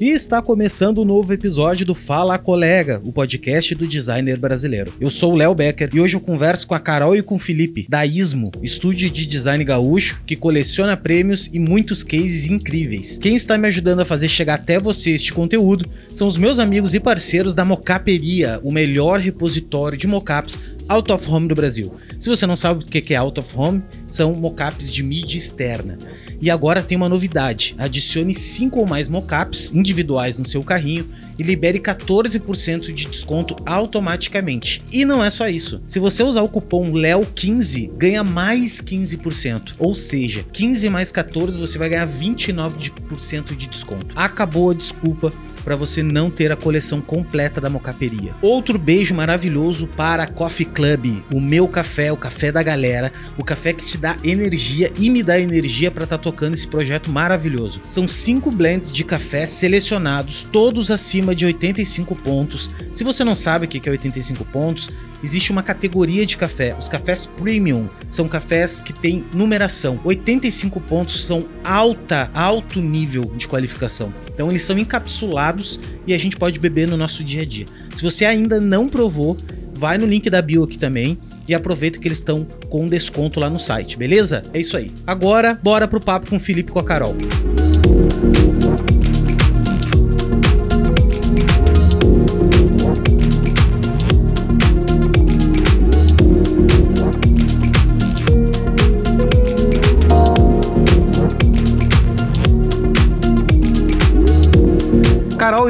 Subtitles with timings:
[0.00, 4.94] E está começando um novo episódio do Fala Colega, o podcast do designer brasileiro.
[5.00, 7.38] Eu sou o Léo Becker e hoje eu converso com a Carol e com o
[7.38, 13.18] Felipe, da Ismo, estúdio de design gaúcho que coleciona prêmios e muitos cases incríveis.
[13.18, 16.94] Quem está me ajudando a fazer chegar até você este conteúdo são os meus amigos
[16.94, 21.92] e parceiros da Mocaperia, o melhor repositório de mocaps out of home do Brasil.
[22.20, 25.98] Se você não sabe o que é out of home, são mocaps de mídia externa.
[26.40, 31.42] E agora tem uma novidade: adicione 5 ou mais mockups individuais no seu carrinho e
[31.42, 34.82] libere 14% de desconto automaticamente.
[34.92, 35.80] E não é só isso.
[35.86, 39.74] Se você usar o cupom LEO15, ganha mais 15%.
[39.78, 44.08] Ou seja, 15 mais 14 você vai ganhar 29% de desconto.
[44.16, 45.32] Acabou a desculpa
[45.68, 48.34] para você não ter a coleção completa da mocaperia.
[48.40, 53.44] Outro beijo maravilhoso para a Coffee Club, o meu café, o café da galera, o
[53.44, 57.10] café que te dá energia e me dá energia para estar tá tocando esse projeto
[57.10, 57.82] maravilhoso.
[57.84, 62.70] São cinco blends de café selecionados, todos acima de 85 pontos.
[62.94, 64.90] Se você não sabe o que é 85 pontos,
[65.22, 66.74] existe uma categoria de café.
[66.78, 70.00] Os cafés premium são cafés que têm numeração.
[70.02, 74.14] 85 pontos são alta, alto nível de qualificação.
[74.38, 77.66] Então eles são encapsulados e a gente pode beber no nosso dia a dia.
[77.92, 79.36] Se você ainda não provou,
[79.74, 83.50] vai no link da bio aqui também e aproveita que eles estão com desconto lá
[83.50, 84.44] no site, beleza?
[84.54, 84.92] É isso aí.
[85.04, 87.16] Agora, bora pro papo com o Felipe e com a Carol.
[87.16, 88.47] Carol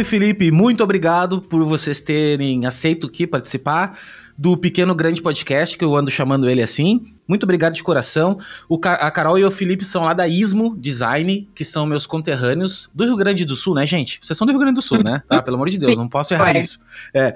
[0.09, 3.99] Felipe, muito obrigado por vocês terem aceito aqui participar
[4.39, 7.15] do Pequeno Grande Podcast, que eu ando chamando ele assim.
[7.29, 8.39] Muito obrigado de coração.
[8.71, 12.91] O, a Carol e o Felipe são lá da Ismo Design, que são meus conterrâneos
[12.95, 14.19] do Rio Grande do Sul, né, gente?
[14.23, 15.23] Vocês são do Rio Grande do Sul, né?
[15.29, 16.79] Ah, pelo amor de Deus, não posso errar isso.
[17.13, 17.35] É,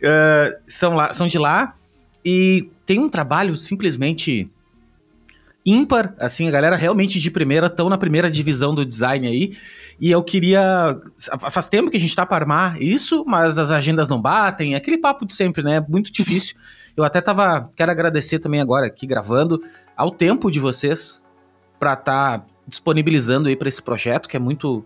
[0.00, 1.74] uh, são, lá, são de lá
[2.24, 4.48] e tem um trabalho simplesmente
[5.64, 9.56] ímpar, assim, a galera realmente de primeira estão na primeira divisão do design aí.
[10.00, 11.00] E eu queria.
[11.50, 14.98] Faz tempo que a gente tá para armar isso, mas as agendas não batem, aquele
[14.98, 15.84] papo de sempre, né?
[15.88, 16.56] Muito difícil.
[16.96, 17.70] Eu até tava.
[17.74, 19.62] Quero agradecer também agora aqui gravando
[19.96, 21.22] ao tempo de vocês
[21.78, 24.84] para estar tá disponibilizando aí para esse projeto, que é muito.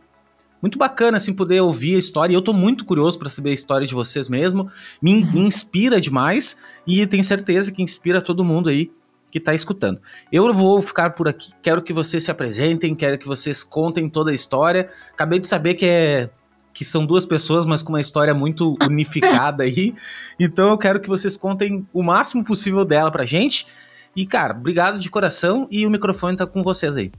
[0.61, 2.33] Muito bacana, assim, poder ouvir a história.
[2.33, 4.69] E eu tô muito curioso para saber a história de vocês mesmo.
[5.01, 8.91] Me, me inspira demais e tenho certeza que inspira todo mundo aí
[9.31, 10.01] que está escutando.
[10.33, 14.31] Eu vou ficar por aqui, quero que vocês se apresentem, quero que vocês contem toda
[14.31, 14.91] a história.
[15.13, 16.31] Acabei de saber que é
[16.73, 19.95] que são duas pessoas, mas com uma história muito unificada aí.
[20.39, 23.67] Então eu quero que vocês contem o máximo possível dela pra gente.
[24.15, 27.11] E cara, obrigado de coração e o microfone tá com vocês aí.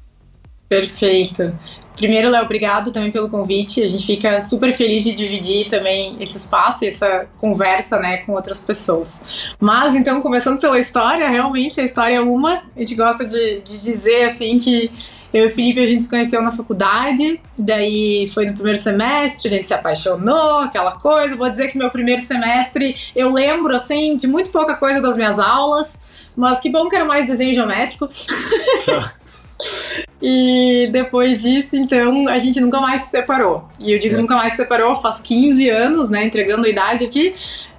[0.69, 1.51] Perfeito.
[1.95, 3.83] Primeiro, Léo, obrigado também pelo convite.
[3.83, 8.31] A gente fica super feliz de dividir também esse espaço e essa conversa, né, com
[8.31, 9.53] outras pessoas.
[9.59, 12.63] Mas, então, começando pela história, realmente a história é uma.
[12.73, 14.89] A gente gosta de, de dizer, assim, que
[15.33, 19.47] eu e o Felipe a gente se conheceu na faculdade, daí foi no primeiro semestre,
[19.47, 21.35] a gente se apaixonou, aquela coisa.
[21.35, 25.37] Vou dizer que meu primeiro semestre eu lembro assim de muito pouca coisa das minhas
[25.37, 28.09] aulas, mas que bom que era mais desenho geométrico.
[30.21, 33.67] E depois disso, então, a gente nunca mais se separou.
[33.79, 34.17] E eu digo é.
[34.17, 36.25] nunca mais se separou, faz 15 anos, né?
[36.25, 37.33] Entregando a idade aqui.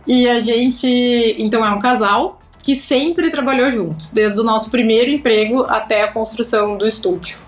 [0.07, 5.11] E a gente, então, é um casal que sempre trabalhou juntos, desde o nosso primeiro
[5.11, 7.39] emprego até a construção do estúdio.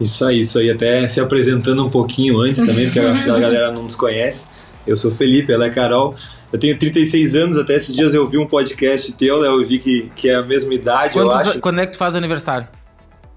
[0.00, 0.70] Isso aí, isso aí.
[0.70, 3.96] Até se apresentando um pouquinho antes também, porque eu acho que a galera não nos
[3.96, 4.46] conhece.
[4.86, 6.14] Eu sou Felipe, ela é Carol.
[6.52, 9.78] Eu tenho 36 anos, até esses dias eu vi um podcast teu, Léo, eu vi
[9.78, 11.60] que, que é a mesma idade, Quantos, eu acho.
[11.60, 12.66] Quando é que tu faz aniversário?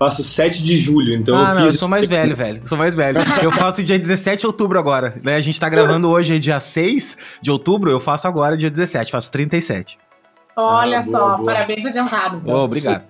[0.01, 1.73] Faço 7 de julho, então ah, eu não, fiz...
[1.73, 2.61] eu sou mais velho, velho.
[2.63, 3.19] Eu sou mais velho.
[3.43, 5.13] eu faço dia 17 de outubro agora.
[5.23, 5.35] Né?
[5.35, 9.11] A gente tá gravando hoje, é dia 6 de outubro, eu faço agora dia 17,
[9.11, 9.99] faço 37.
[10.57, 11.43] Olha ah, boa, só, boa.
[11.43, 12.37] parabéns adiantado.
[12.37, 12.51] Então.
[12.51, 13.03] Oh, obrigado.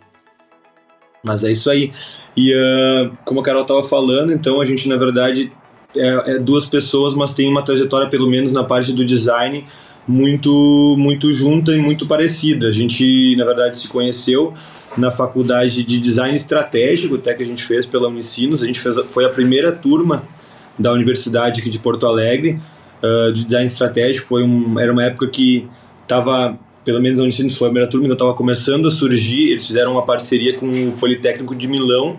[1.23, 1.93] Mas é isso aí.
[2.35, 5.49] E uh, como a Carol tava falando, então a gente, na verdade,
[5.95, 9.65] é, é duas pessoas, mas tem uma trajetória, pelo menos na parte do design,
[10.05, 12.67] muito, muito junta e muito parecida.
[12.67, 14.53] A gente, na verdade, se conheceu
[14.97, 18.61] na faculdade de design estratégico, até que a gente fez pela Unicinos.
[18.63, 20.23] A gente fez, foi a primeira turma
[20.77, 22.59] da universidade aqui de Porto Alegre
[23.01, 24.27] uh, de design estratégico.
[24.27, 25.67] Foi um, era uma época que
[26.03, 29.51] estava, pelo menos a Unicinos foi a primeira turma, ainda estava começando a surgir.
[29.51, 32.17] Eles fizeram uma parceria com o Politécnico de Milão.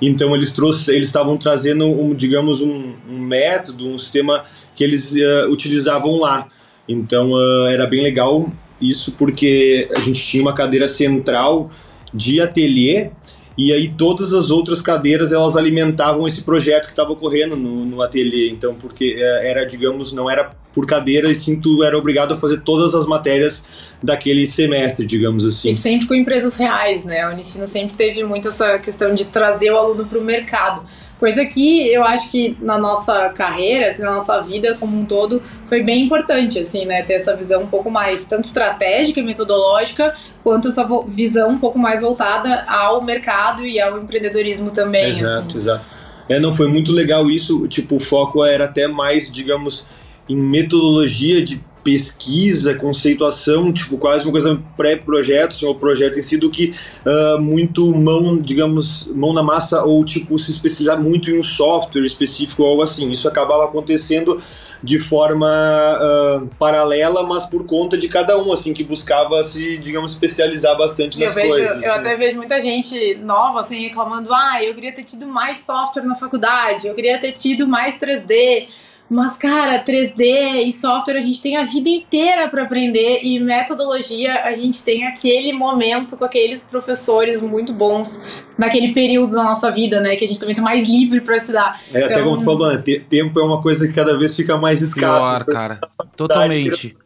[0.00, 5.14] Então eles trouxe, eles estavam trazendo, um, digamos, um, um, método, um sistema que eles
[5.16, 6.48] uh, utilizavam lá.
[6.88, 11.70] Então uh, era bem legal isso porque a gente tinha uma cadeira central
[12.16, 13.10] de ateliê
[13.56, 18.02] e aí todas as outras cadeiras elas alimentavam esse projeto que estava ocorrendo no, no
[18.02, 18.50] ateliê.
[18.50, 22.36] Então, porque é, era, digamos, não era por cadeira, e sim tu era obrigado a
[22.36, 23.64] fazer todas as matérias
[24.02, 25.70] daquele semestre, digamos assim.
[25.70, 27.26] E sempre com empresas reais, né?
[27.26, 30.82] O Unicino sempre teve muito essa questão de trazer o aluno para o mercado.
[31.18, 35.42] Coisa que eu acho que na nossa carreira, assim, na nossa vida como um todo,
[35.66, 37.02] foi bem importante, assim, né?
[37.02, 40.14] Ter essa visão um pouco mais, tanto estratégica e metodológica,
[40.44, 45.08] quanto essa visão um pouco mais voltada ao mercado e ao empreendedorismo também.
[45.08, 45.58] Exato, assim.
[45.58, 45.84] exato.
[46.28, 47.66] É, não, foi muito legal isso.
[47.68, 49.86] Tipo, o foco era até mais, digamos,
[50.28, 56.36] em metodologia de pesquisa, conceituação, tipo quase uma coisa pré-projeto, assim, o projeto em si,
[56.36, 56.74] do que
[57.06, 62.04] uh, muito mão, digamos, mão na massa ou tipo se especializar muito em um software
[62.04, 63.08] específico ou algo assim.
[63.12, 64.42] Isso acabava acontecendo
[64.82, 70.10] de forma uh, paralela, mas por conta de cada um, assim, que buscava se, digamos,
[70.10, 71.84] especializar bastante nas eu vejo, coisas.
[71.84, 72.00] Eu assim.
[72.00, 76.16] até vejo muita gente nova, assim, reclamando, ah, eu queria ter tido mais software na
[76.16, 78.66] faculdade, eu queria ter tido mais 3D,
[79.08, 84.42] mas, cara, 3D e software a gente tem a vida inteira para aprender e metodologia
[84.44, 90.00] a gente tem aquele momento com aqueles professores muito bons naquele período da nossa vida,
[90.00, 90.16] né?
[90.16, 91.80] Que a gente também tá mais livre para estudar.
[91.92, 92.82] É, até Então- como tu falou, né?
[92.84, 95.26] te- Tempo é uma coisa que cada vez fica mais escasso.
[95.26, 95.80] Pior, cara.
[96.16, 96.96] Totalmente.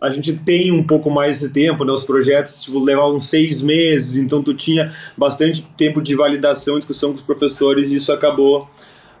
[0.00, 1.90] a gente tem um pouco mais de tempo, né?
[1.90, 7.16] Os projetos tipo, levavam seis meses, então tu tinha bastante tempo de validação, discussão com
[7.16, 8.68] os professores, e isso acabou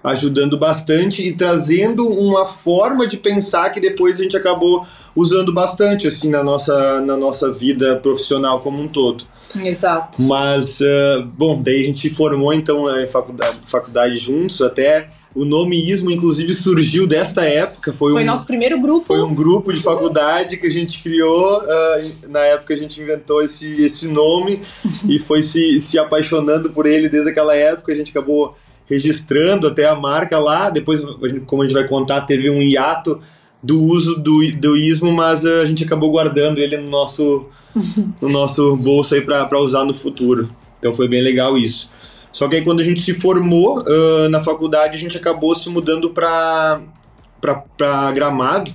[0.04, 4.86] ajudando bastante e trazendo uma forma de pensar que depois a gente acabou
[5.16, 9.24] usando bastante assim na nossa, na nossa vida profissional como um todo.
[9.64, 10.20] Exato.
[10.22, 15.44] Mas, ah, bom, daí a gente se formou então em faculdade, faculdade juntos, até o
[15.44, 19.06] nome ISMO inclusive surgiu desta época, foi, Foi um, nosso primeiro grupo.
[19.06, 21.62] foi um grupo de faculdade que a gente criou.
[21.62, 21.98] ah,
[22.28, 24.60] na época a gente inventou esse, esse nome
[25.08, 27.92] e foi se, se apaixonando por ele desde aquela época.
[27.92, 28.54] A gente acabou
[28.88, 30.70] registrando até a marca lá.
[30.70, 31.04] Depois,
[31.46, 33.20] como a gente vai contar, teve um hiato
[33.62, 37.46] do uso do, do ismo, mas ah, a gente acabou guardando ele no nosso,
[38.20, 40.50] no nosso bolso aí para usar no futuro.
[40.78, 41.90] Então foi bem legal isso.
[42.30, 45.70] Só que aí quando a gente se formou ah, na faculdade, a gente acabou se
[45.70, 46.82] mudando para
[48.12, 48.70] Gramado,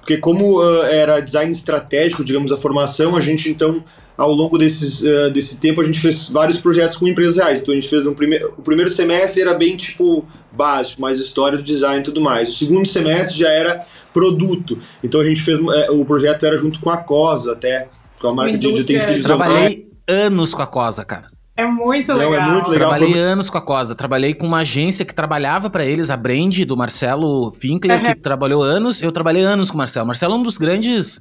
[0.00, 3.84] porque como ah, era design estratégico, digamos, a formação, a gente então
[4.16, 7.60] ao longo desses, ah, desse tempo a gente fez vários projetos com empresas reais.
[7.60, 11.58] Então a gente fez um primeiro, o primeiro semestre era bem tipo básico, mais história
[11.58, 12.50] do design e tudo mais.
[12.50, 14.78] O segundo semestre já era produto.
[15.02, 17.88] Então a gente fez eh, o projeto era junto com a Cosa até
[18.20, 21.26] com a marca de, de tecidos Trabalhei anos com a Cosa, cara.
[21.56, 22.50] É muito Não, é legal.
[22.52, 22.90] muito legal.
[22.90, 23.94] Trabalhei anos com a Cosa.
[23.94, 28.04] Trabalhei com uma agência que trabalhava pra eles, a Brand, do Marcelo Finkler, Uhum.
[28.06, 29.00] que trabalhou anos.
[29.02, 30.06] Eu trabalhei anos com o Marcelo.
[30.06, 31.20] Marcelo é um dos grandes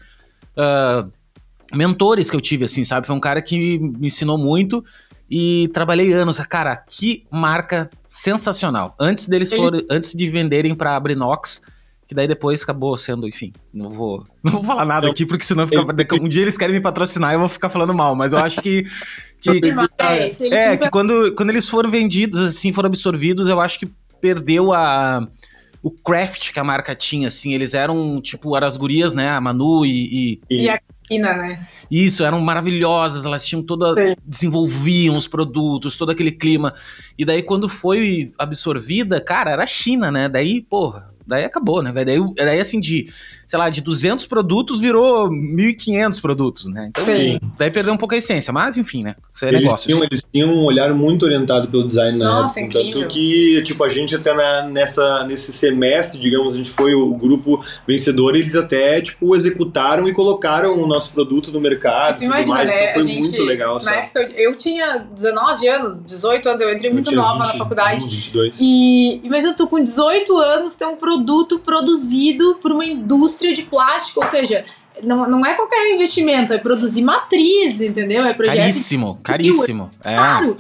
[0.58, 1.06] ah,
[1.74, 3.08] mentores que eu tive, assim, sabe?
[3.08, 4.84] Foi um cara que me ensinou muito
[5.30, 6.38] e trabalhei anos.
[6.40, 8.96] Cara, que marca sensacional.
[9.00, 11.62] Antes deles Ele- forem, antes de venderem pra Brinox,
[12.08, 15.12] que daí depois acabou sendo, enfim, não vou, não vou falar nada Não.
[15.14, 17.70] aqui, porque senão fica, daqui- um dia eles querem me patrocinar e eu vou ficar
[17.70, 18.86] falando mal, mas eu acho que,
[19.42, 19.90] que Demais.
[20.40, 23.92] Eles é, sempre- que quando, quando eles foram vendidos, assim, foram absorvidos, eu acho que
[24.22, 25.28] perdeu a
[25.82, 29.42] o craft que a marca tinha, assim, eles eram, tipo, eram as gurias, né, a
[29.42, 31.68] Manu e, E a Kina, né?
[31.92, 34.16] isso, eram maravilhosas, elas tinham toda, Sim.
[34.26, 36.74] desenvolviam os produtos, todo aquele clima,
[37.18, 41.92] e daí quando foi absorvida, cara, era a China, né, daí, porra, daí acabou, né,
[41.92, 43.12] daí, daí assim, de,
[43.54, 47.40] sei lá, de 200 produtos virou 1.500 produtos, né, então, Sim.
[47.56, 49.88] daí perdeu um pouco a essência, mas enfim, né, isso é Eles negócio.
[49.88, 52.80] tinham, eles tinham um olhar muito orientado pelo design na Nossa, época.
[52.80, 53.02] incrível.
[53.02, 57.14] Tanto que, tipo, a gente até na- nessa, nesse semestre, digamos, a gente foi o
[57.14, 62.24] grupo vencedor e eles até, tipo, executaram e colocaram o nosso produto no mercado Tu
[62.24, 62.70] e tudo imagina, mais.
[62.72, 62.82] né?
[62.90, 63.98] Então foi a gente, muito legal, Na sabe?
[63.98, 67.58] época, eu tinha 19 anos, 18 anos, eu entrei Eu muito tinha nova na 21,
[67.60, 68.04] faculdade.
[68.10, 68.58] 22.
[68.60, 74.22] E imagina tu com 18 anos ter um produto produzido por uma indústria de plástico,
[74.22, 74.64] ou seja,
[75.02, 78.24] não, não é qualquer investimento, é produzir matriz, entendeu?
[78.24, 79.92] É projeto Caríssimo, caríssimo.
[80.04, 80.16] É.
[80.16, 80.58] caro.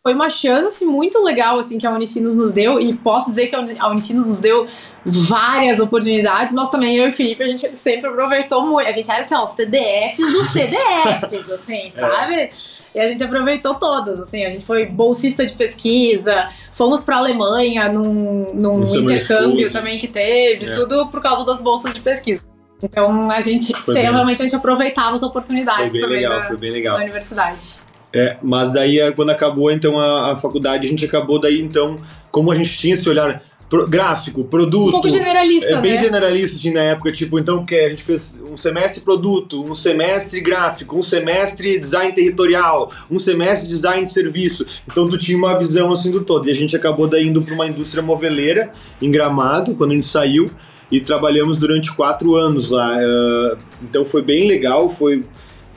[0.00, 3.56] Foi uma chance muito legal assim que a Unicinos nos deu e posso dizer que
[3.56, 4.66] a Uni- a Unicinos nos deu
[5.04, 8.88] várias oportunidades, mas também eu e o Felipe a gente sempre aproveitou muito.
[8.88, 12.50] A gente era assim, ó, os CDFs dos CDFs, assim, sabe?
[12.94, 17.88] E a gente aproveitou todas, assim, a gente foi bolsista de pesquisa, fomos pra Alemanha
[17.92, 20.74] num, num intercâmbio também que teve, É.
[20.74, 22.42] tudo por causa das bolsas de pesquisa.
[22.82, 26.40] Então a gente Foi bem- realmente a gente aproveitava as Foi oportunidades bem também legal,
[26.40, 26.96] da, foi bem da legal.
[26.98, 27.76] universidade.
[28.14, 31.96] É, mas daí, é, quando acabou então a, a faculdade, a gente acabou daí então,
[32.30, 34.88] como a gente tinha esse olhar pro, gráfico, produto.
[34.88, 36.02] Um pouco generalista, é, bem né?
[36.02, 40.40] generalista assim, na época, tipo, então que a gente fez um semestre produto, um semestre
[40.40, 44.66] gráfico, um semestre design territorial, um semestre design de serviço.
[44.90, 46.48] Então tu tinha uma visão assim do todo.
[46.48, 50.06] E a gente acabou daí indo para uma indústria moveleira em Gramado, quando a gente
[50.06, 50.50] saiu,
[50.90, 52.96] e trabalhamos durante quatro anos lá.
[52.96, 55.22] Uh, então foi bem legal, foi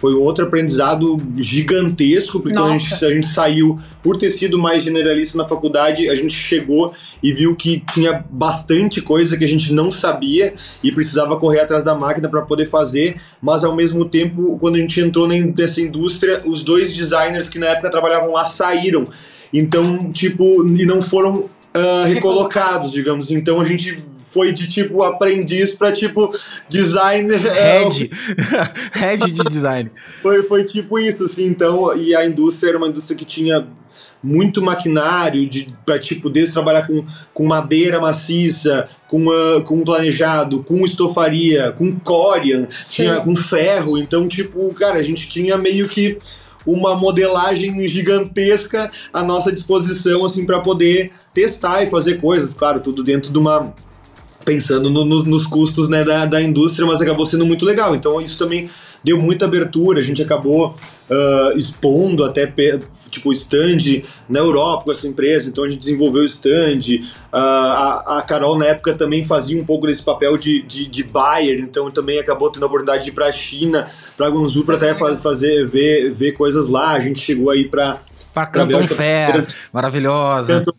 [0.01, 5.38] foi outro aprendizado gigantesco, porque a gente, a gente, saiu, por ter sido mais generalista
[5.38, 6.91] na faculdade, a gente chegou
[7.22, 11.84] e viu que tinha bastante coisa que a gente não sabia e precisava correr atrás
[11.84, 16.41] da máquina para poder fazer, mas ao mesmo tempo, quando a gente entrou nessa indústria,
[16.46, 19.05] os dois designers que na época trabalhavam lá saíram.
[19.53, 23.29] Então, tipo, e não foram uh, recolocados, digamos.
[23.29, 26.33] Então a gente foi de tipo aprendiz para tipo
[26.69, 27.45] designer.
[27.45, 28.11] É, Head.
[28.93, 29.91] Head de design.
[30.21, 33.67] Foi, foi tipo isso, assim, então, e a indústria era uma indústria que tinha
[34.23, 40.63] muito maquinário de para tipo desde trabalhar com, com madeira maciça, com uh, com planejado,
[40.63, 46.17] com estofaria, com corian, tinha com ferro, então tipo, cara, a gente tinha meio que
[46.65, 53.03] uma modelagem gigantesca à nossa disposição assim para poder testar e fazer coisas, claro, tudo
[53.03, 53.73] dentro de uma
[54.43, 57.95] pensando no, no, nos custos né, da, da indústria, mas acabou sendo muito legal.
[57.95, 58.69] Então isso também
[59.03, 60.75] deu muita abertura, a gente acabou
[61.10, 62.51] uh, expondo até
[63.10, 67.01] tipo stand na Europa com essa empresa, então a gente desenvolveu o stand.
[67.33, 71.03] Uh, a, a Carol na época também fazia um pouco desse papel de, de, de
[71.03, 74.75] buyer, então também acabou tendo a oportunidade de ir para a China, para Guangzhou para
[74.75, 76.91] até fazer ver, ver coisas lá.
[76.91, 78.00] A gente chegou aí para
[78.33, 80.60] para Canton Fair, maravilhosa.
[80.60, 80.74] Canton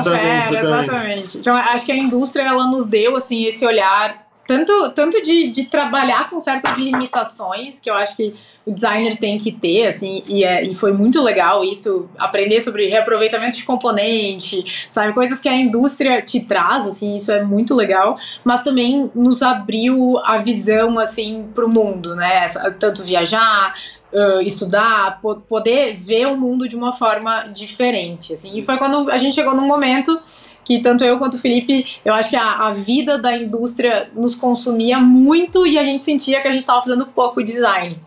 [0.00, 1.38] Exatamente, exatamente.
[1.38, 5.66] Então, acho que a indústria ela nos deu assim esse olhar tanto, tanto de, de
[5.66, 8.34] trabalhar com certas limitações que eu acho que
[8.66, 12.88] o designer tem que ter, assim, e, é, e foi muito legal isso, aprender sobre
[12.88, 18.18] reaproveitamento de componente, sabe, coisas que a indústria te traz, assim, isso é muito legal,
[18.42, 22.46] mas também nos abriu a visão, assim, para o mundo, né,
[22.78, 23.74] tanto viajar,
[24.14, 28.56] uh, estudar, po poder ver o mundo de uma forma diferente, assim.
[28.56, 30.18] E foi quando a gente chegou num momento
[30.64, 34.34] que tanto eu quanto o Felipe, eu acho que a, a vida da indústria nos
[34.34, 38.00] consumia muito e a gente sentia que a gente estava fazendo pouco design.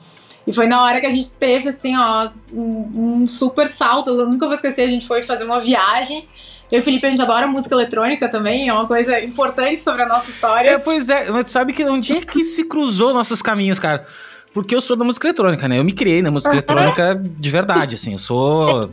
[0.47, 4.09] E foi na hora que a gente teve, assim, ó, um, um, super salto.
[4.11, 6.25] Eu nunca vou esquecer, a gente foi fazer uma viagem.
[6.71, 10.03] Eu e o Felipe, a gente adora música eletrônica também, é uma coisa importante sobre
[10.03, 10.69] a nossa história.
[10.69, 14.05] É, pois é, mas sabe que onde é que se cruzou nossos caminhos, cara?
[14.53, 15.79] Porque eu sou da música eletrônica, né?
[15.79, 18.13] Eu me criei na música eletrônica de verdade, assim.
[18.13, 18.91] Eu sou.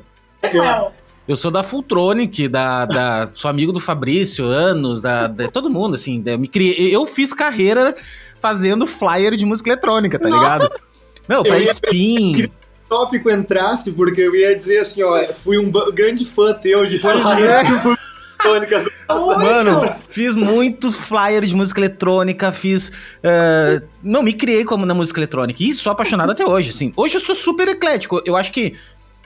[1.26, 5.94] Eu sou da Fulltronic, da, da sou amigo do Fabrício, anos, da, da todo mundo,
[5.94, 6.22] assim.
[6.26, 6.94] Eu me criei.
[6.94, 7.94] Eu fiz carreira
[8.40, 10.42] fazendo flyer de música eletrônica, tá Nossa.
[10.42, 10.70] ligado?
[11.26, 12.36] Meu, pra eu spin.
[12.36, 12.50] Ia...
[12.86, 17.64] tópico entrasse, porque eu ia dizer assim, ó, fui um grande fã teu de flyer
[18.44, 18.90] eletrônica.
[19.08, 22.88] Mano, fiz muitos flyers de música eletrônica, fiz.
[22.88, 25.62] Uh, não, me criei como na música eletrônica.
[25.62, 26.92] E sou apaixonado até hoje, assim.
[26.96, 28.22] Hoje eu sou super eclético.
[28.24, 28.74] Eu acho que.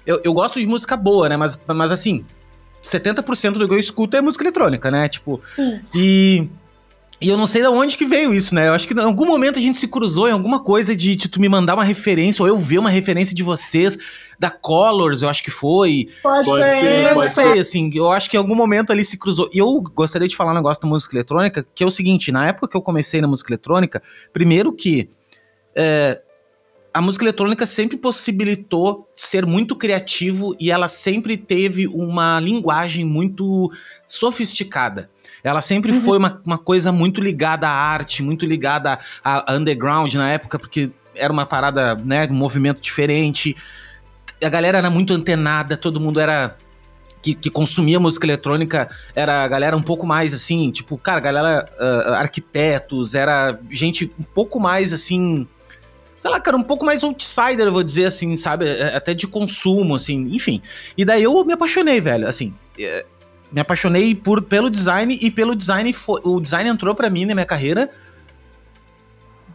[0.07, 1.37] Eu, eu gosto de música boa, né?
[1.37, 2.25] Mas, mas assim,
[2.83, 5.09] 70% do que eu escuto é música eletrônica, né?
[5.09, 5.41] Tipo.
[5.55, 5.81] Sim.
[5.95, 6.49] E.
[7.21, 8.69] E eu não sei de onde que veio isso, né?
[8.69, 11.29] Eu acho que em algum momento a gente se cruzou em alguma coisa de, de
[11.29, 13.99] tu me mandar uma referência, ou eu ver uma referência de vocês,
[14.39, 16.07] da Colors, eu acho que foi.
[16.23, 17.07] Pode, pode ser.
[17.09, 19.51] Eu não sei, assim, eu acho que em algum momento ali se cruzou.
[19.53, 22.47] E eu gostaria de falar um negócio da música eletrônica, que é o seguinte, na
[22.47, 24.01] época que eu comecei na música eletrônica,
[24.33, 25.11] primeiro que
[25.75, 26.23] é,
[26.93, 33.71] a música eletrônica sempre possibilitou ser muito criativo e ela sempre teve uma linguagem muito
[34.07, 35.11] sofisticada.
[35.45, 36.01] Ela sempre uhum.
[36.01, 40.59] foi uma, uma coisa muito ligada à arte, muito ligada a, a underground na época,
[40.59, 43.55] porque era uma parada, né, um movimento diferente.
[44.43, 46.57] A galera era muito antenada, todo mundo era
[47.21, 51.69] que, que, consumia música eletrônica era a galera um pouco mais assim, tipo, cara, galera,
[51.79, 55.47] uh, arquitetos, era gente um pouco mais assim,
[56.19, 58.67] sei lá, cara, um pouco mais outsider, eu vou dizer assim, sabe?
[58.67, 60.61] É, até de consumo, assim, enfim.
[60.97, 62.55] E daí eu me apaixonei, velho, assim.
[62.79, 63.07] É,
[63.51, 65.93] me apaixonei por, pelo design e pelo design.
[65.93, 67.91] Foi, o design entrou para mim na minha carreira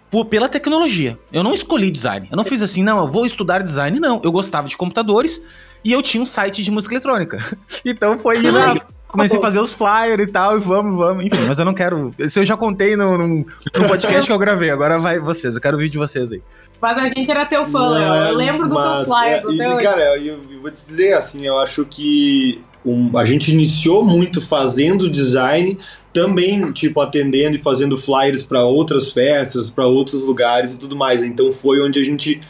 [0.09, 1.17] por, pela tecnologia.
[1.31, 2.27] Eu não escolhi design.
[2.31, 4.21] Eu não fiz assim, não, eu vou estudar design, não.
[4.23, 5.43] Eu gostava de computadores
[5.83, 7.37] e eu tinha um site de música eletrônica.
[7.83, 8.75] então foi lá.
[9.13, 11.23] Comecei a fazer os flyers e tal, e vamos, vamos.
[11.23, 12.11] Enfim, mas eu não quero.
[12.17, 14.71] Isso eu já contei no, no, no podcast que eu gravei.
[14.71, 15.53] Agora vai vocês.
[15.53, 16.41] Eu quero ouvir de vocês aí.
[16.81, 18.15] Mas a gente era teu fã, Léo.
[18.29, 21.45] Eu lembro dos teus flyers é, até e, Cara, eu, eu, vou te dizer assim,
[21.45, 25.77] eu acho que um, a gente iniciou muito fazendo design,
[26.11, 31.21] também tipo atendendo e fazendo flyers para outras festas, para outros lugares e tudo mais.
[31.21, 32.41] Então foi onde a gente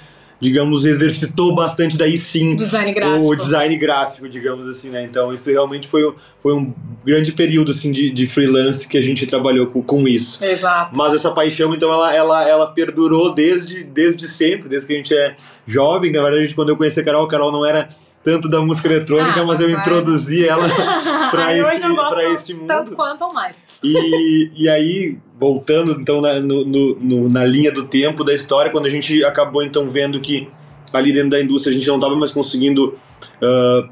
[0.43, 3.25] digamos, exercitou bastante daí sim design gráfico.
[3.25, 5.03] o design gráfico, digamos assim, né?
[5.03, 6.73] Então isso realmente foi, foi um
[7.03, 10.43] grande período assim de, de freelance que a gente trabalhou com, com isso.
[10.43, 10.95] Exato.
[10.95, 15.15] Mas essa paixão, então, ela, ela, ela perdurou desde, desde sempre, desde que a gente
[15.15, 15.35] é
[15.65, 16.11] jovem.
[16.11, 17.87] Na verdade, quando eu conheci a Carol, a Carol não era
[18.23, 19.71] tanto da música eletrônica, Ah, mas eu é.
[19.73, 20.63] introduzi ela
[21.29, 22.67] para esse, pra esse mundo.
[22.67, 23.57] Tanto quanto ou mais.
[23.83, 28.85] E, e aí, voltando então na, no, no- na linha do tempo da história, quando
[28.85, 30.47] a gente acabou então vendo que
[30.93, 32.95] ali dentro da indústria a gente não estava mais conseguindo
[33.41, 33.87] ah,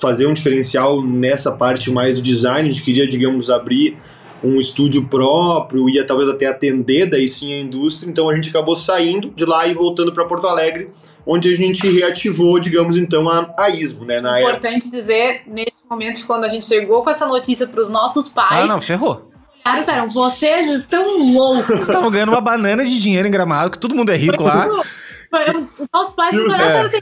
[0.00, 3.96] fazer um diferencial nessa parte mais do design, a gente queria, digamos, abrir
[4.42, 8.76] um estúdio próprio, ia talvez até atender daí sim a indústria, então a gente acabou
[8.76, 10.90] saindo de lá e voltando para Porto Alegre,
[11.26, 14.40] onde a gente reativou, digamos, então a, a ISMO, né, na.
[14.40, 18.30] Importante dizer, neste momento, que quando a gente chegou com essa notícia para os nossos
[18.36, 19.30] Ah, pais, não, ferrou.
[19.78, 21.66] disseram: vocês estão loucos.
[21.66, 24.68] Vocês estavam ganhando uma banana de dinheiro em gramado, que todo mundo é rico lá.
[24.68, 26.80] Os nossos pais é.
[26.80, 27.00] assim: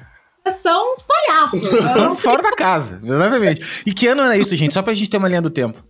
[0.63, 1.63] são uns palhaços.
[1.85, 3.83] Estão fora da casa, exatamente.
[3.87, 4.75] E que ano era isso, gente?
[4.75, 5.83] Só pra gente ter uma linha do tempo.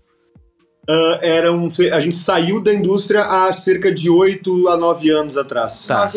[0.89, 5.37] Ah, era um, a gente saiu da indústria há cerca de 8 a 9 anos
[5.37, 5.87] atrás.
[5.87, 6.11] Tá.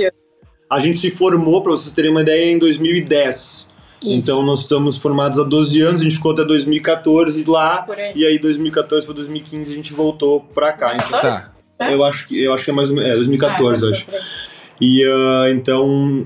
[0.69, 3.67] A gente se formou, para vocês terem uma ideia, em 2010.
[4.03, 4.09] Isso.
[4.09, 7.85] Então nós estamos formados há 12 anos, a gente ficou até 2014 lá.
[7.89, 8.11] Aí.
[8.15, 10.95] E aí 2014 para 2015 a gente voltou pra cá.
[10.95, 11.51] Então, Tá.
[11.79, 11.93] É?
[11.93, 14.07] eu acho que eu acho que é mais ou menos é, 2014, Ah, eu acho.
[14.81, 16.25] E ah, então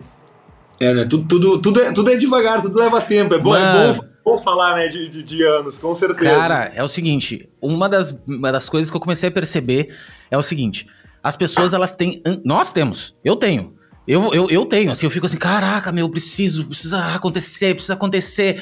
[0.79, 3.33] é, né, tudo, tudo, tudo, é, tudo é devagar, tudo leva tempo.
[3.35, 3.93] É bom, é Mano.
[3.95, 6.29] bom, bom falar, né, de, de, de anos, com certeza.
[6.29, 9.95] Cara, é o seguinte, uma das, uma das coisas que eu comecei a perceber
[10.29, 10.87] é o seguinte,
[11.23, 13.75] as pessoas elas têm, nós temos, eu tenho,
[14.07, 18.61] eu, eu, eu tenho, assim, eu fico assim, caraca, meu, preciso, precisa acontecer, precisa acontecer,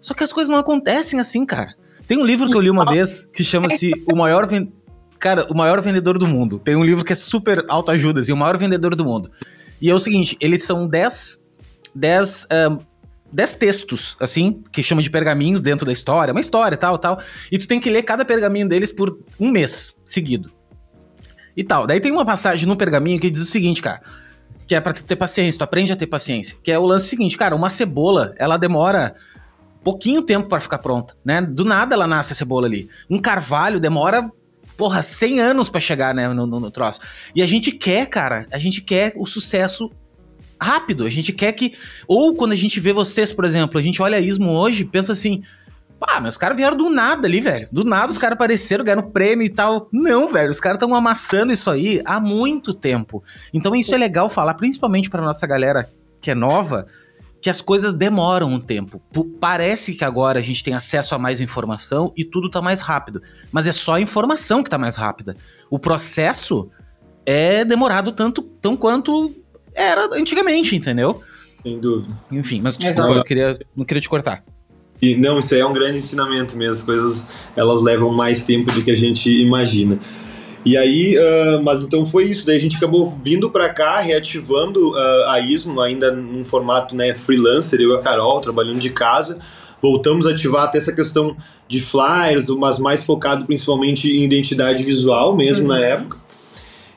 [0.00, 1.74] só que as coisas não acontecem assim, cara.
[2.06, 4.72] Tem um livro que eu li uma vez que chama-se O Maior Ven...
[5.20, 6.60] Cara, o maior vendedor do mundo.
[6.60, 9.30] Tem um livro que é super autoajuda, assim, o maior vendedor do mundo.
[9.82, 11.42] E é o seguinte, eles são 10
[11.94, 12.78] 10 ahn,
[13.32, 17.20] 10 textos, assim, que chama de pergaminhos dentro da história, uma história, tal, tal.
[17.52, 20.50] E tu tem que ler cada pergaminho deles por um mês seguido.
[21.56, 21.86] E tal.
[21.86, 24.00] Daí tem uma passagem no pergaminho que diz o seguinte, cara.
[24.66, 26.56] Que é pra tu ter paciência, tu aprende a ter paciência.
[26.62, 29.14] Que é o lance seguinte, cara, uma cebola, ela demora
[29.82, 31.40] pouquinho tempo pra ficar pronta, né?
[31.40, 32.88] Do nada ela nasce a cebola ali.
[33.08, 34.30] Um carvalho demora,
[34.76, 37.00] porra, 100 anos pra chegar, né, no, no, no troço.
[37.34, 39.90] E a gente quer, cara, a gente quer o sucesso
[40.60, 41.04] rápido.
[41.04, 41.74] A gente quer que.
[42.06, 45.12] Ou quando a gente vê vocês, por exemplo, a gente olha a Ismo hoje pensa
[45.12, 45.42] assim.
[46.00, 47.68] Pá, mas os caras vieram do nada ali, velho.
[47.72, 49.88] Do nada os caras apareceram, ganharam prêmio e tal.
[49.92, 50.48] Não, velho.
[50.48, 53.20] Os caras estão amassando isso aí há muito tempo.
[53.52, 55.90] Então isso é legal falar, principalmente pra nossa galera
[56.20, 56.86] que é nova,
[57.42, 59.02] que as coisas demoram um tempo.
[59.12, 62.80] P- Parece que agora a gente tem acesso a mais informação e tudo tá mais
[62.80, 63.20] rápido.
[63.50, 65.36] Mas é só a informação que tá mais rápida.
[65.68, 66.70] O processo
[67.26, 69.34] é demorado tanto tão quanto
[69.74, 71.20] era antigamente, entendeu?
[71.62, 72.14] Sem dúvida.
[72.30, 73.18] Enfim, mas desculpa, Exato.
[73.18, 74.44] eu queria, não queria te cortar.
[75.00, 76.72] E, não, isso aí é um grande ensinamento mesmo.
[76.72, 79.98] As coisas elas levam mais tempo do que a gente imagina.
[80.64, 82.46] E aí, ah, mas então foi isso.
[82.46, 87.14] Daí a gente acabou vindo pra cá, reativando ah, a ISMO, ainda num formato né,
[87.14, 89.40] freelancer, eu e a Carol, trabalhando de casa.
[89.80, 91.36] Voltamos a ativar até essa questão
[91.68, 96.18] de flyers, mas mais focado principalmente em identidade visual mesmo na época.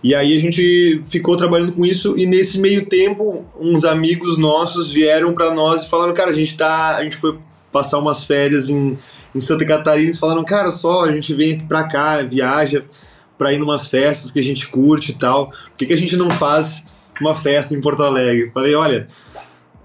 [0.03, 4.91] E aí a gente ficou trabalhando com isso e nesse meio tempo uns amigos nossos
[4.91, 7.37] vieram pra nós e falaram, cara, a gente tá, a gente foi
[7.71, 8.97] passar umas férias em,
[9.33, 12.83] em Santa Catarina e falaram, cara, só a gente vem pra cá, viaja
[13.37, 15.49] pra ir numas festas que a gente curte e tal.
[15.49, 16.85] Por que, que a gente não faz
[17.19, 18.51] uma festa em Porto Alegre?
[18.51, 19.07] Falei, olha,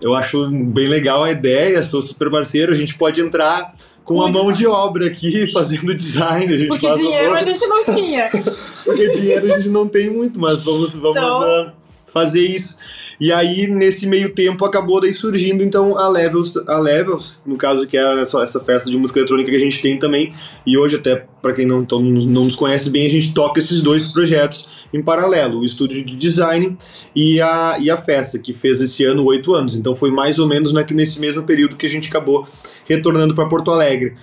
[0.01, 3.73] eu acho bem legal a ideia, sou super parceiro, a gente pode entrar
[4.07, 7.85] com a mão de obra aqui, fazendo design, a gente Porque dinheiro a gente não
[7.85, 8.31] tinha.
[8.87, 11.73] porque dinheiro a gente não tem muito, mas vamos, vamos Então- ah,
[12.07, 12.79] fazer isso.
[13.19, 17.87] E aí, nesse meio tempo, acabou daí surgindo, então, a Levels, a Levels no caso,
[17.87, 20.35] que é essa, essa festa de música eletrônica que a gente tem também.
[20.67, 23.83] E hoje, até para quem não, então, não nos conhece bem, a gente toca esses
[23.83, 26.77] dois projetos em paralelo, o estúdio de design
[27.15, 29.77] e a, e a festa, que fez esse ano oito anos.
[29.77, 32.47] Então, foi mais ou menos na- nesse mesmo período que a gente acabou
[32.87, 34.15] retornando para Porto Alegre.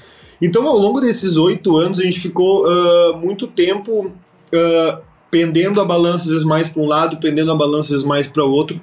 [0.42, 4.12] Então, ao longo desses oito anos, a gente ficou ah, muito tempo
[4.54, 5.00] ah,
[5.32, 8.28] pendendo a balança às vezes mais para um lado, pendendo a balança às vezes mais
[8.28, 8.80] para o outro,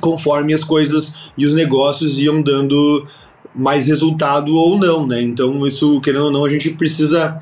[0.00, 3.06] conforme as coisas e os negócios iam dando
[3.54, 5.20] mais resultado ou não, né?
[5.20, 7.38] Então, isso, querendo ou não, a gente precisa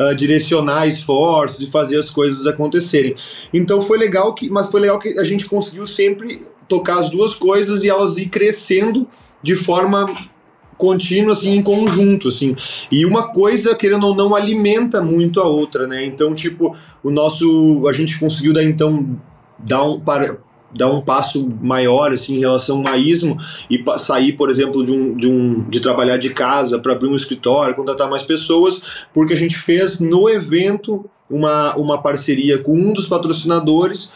[0.00, 3.14] ah, direcionar esforços e fazer as coisas acontecerem.
[3.52, 7.34] Então, foi legal que, mas foi legal que a gente conseguiu sempre tocar as duas
[7.34, 9.06] coisas e elas ir crescendo
[9.42, 10.06] de forma
[10.78, 12.56] contínua, assim, em conjunto, assim.
[12.90, 16.02] E uma coisa, querendo ou não, alimenta muito a outra, né?
[16.06, 17.86] Então, tipo, o nosso.
[17.86, 19.20] A gente conseguiu dar então
[19.58, 20.38] dar um, para,
[20.74, 23.36] dar um passo maior assim em relação ao ismo
[23.68, 27.14] e sair, por exemplo, de um de, um, de trabalhar de casa para abrir um
[27.14, 32.92] escritório, contratar mais pessoas, porque a gente fez no evento uma, uma parceria com um
[32.92, 34.12] dos patrocinadores.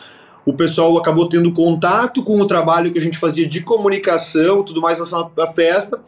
[0.46, 4.80] O pessoal acabou tendo contato com o trabalho que a gente fazia de comunicação, tudo
[4.80, 6.00] mais na festa.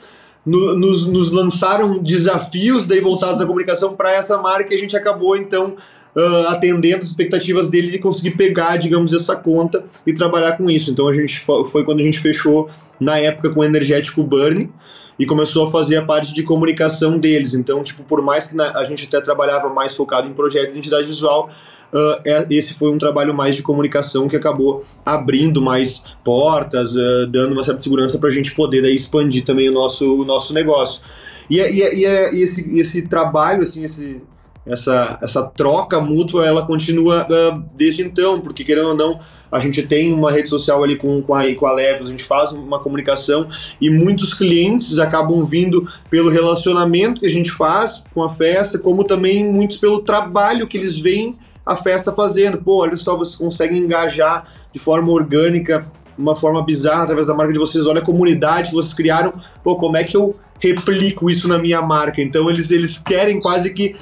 [0.44, 4.96] No, nos, nos lançaram desafios daí voltados à comunicação para essa marca e a gente
[4.96, 5.76] acabou então
[6.16, 10.90] uh, atendendo as expectativas dele de conseguir pegar, digamos, essa conta e trabalhar com isso.
[10.90, 14.70] Então a gente foi quando a gente fechou na época com o energético Burn
[15.18, 17.54] e começou a fazer a parte de comunicação deles.
[17.54, 21.06] Então, tipo, por mais que a gente até trabalhava mais focado em projeto de identidade
[21.06, 21.50] visual,
[21.92, 22.18] Uh,
[22.50, 27.62] esse foi um trabalho mais de comunicação que acabou abrindo mais portas, uh, dando uma
[27.62, 31.02] certa segurança para a gente poder daí, expandir também o nosso, o nosso negócio.
[31.48, 34.20] E, e, e, e esse, esse trabalho, assim, esse,
[34.66, 39.82] essa, essa troca mútua ela continua uh, desde então, porque querendo ou não, a gente
[39.82, 42.80] tem uma rede social ali com, com, a, com a Levels, a gente faz uma
[42.80, 43.48] comunicação
[43.80, 49.04] e muitos clientes acabam vindo pelo relacionamento que a gente faz com a festa, como
[49.04, 52.58] também muitos pelo trabalho que eles veem a festa fazendo.
[52.58, 55.86] Pô, olha só, vocês conseguem engajar de forma orgânica,
[56.18, 59.76] uma forma bizarra através da marca de vocês, olha a comunidade que vocês criaram, pô,
[59.76, 62.20] como é que eu replico isso na minha marca.
[62.20, 63.96] Então eles, eles querem quase que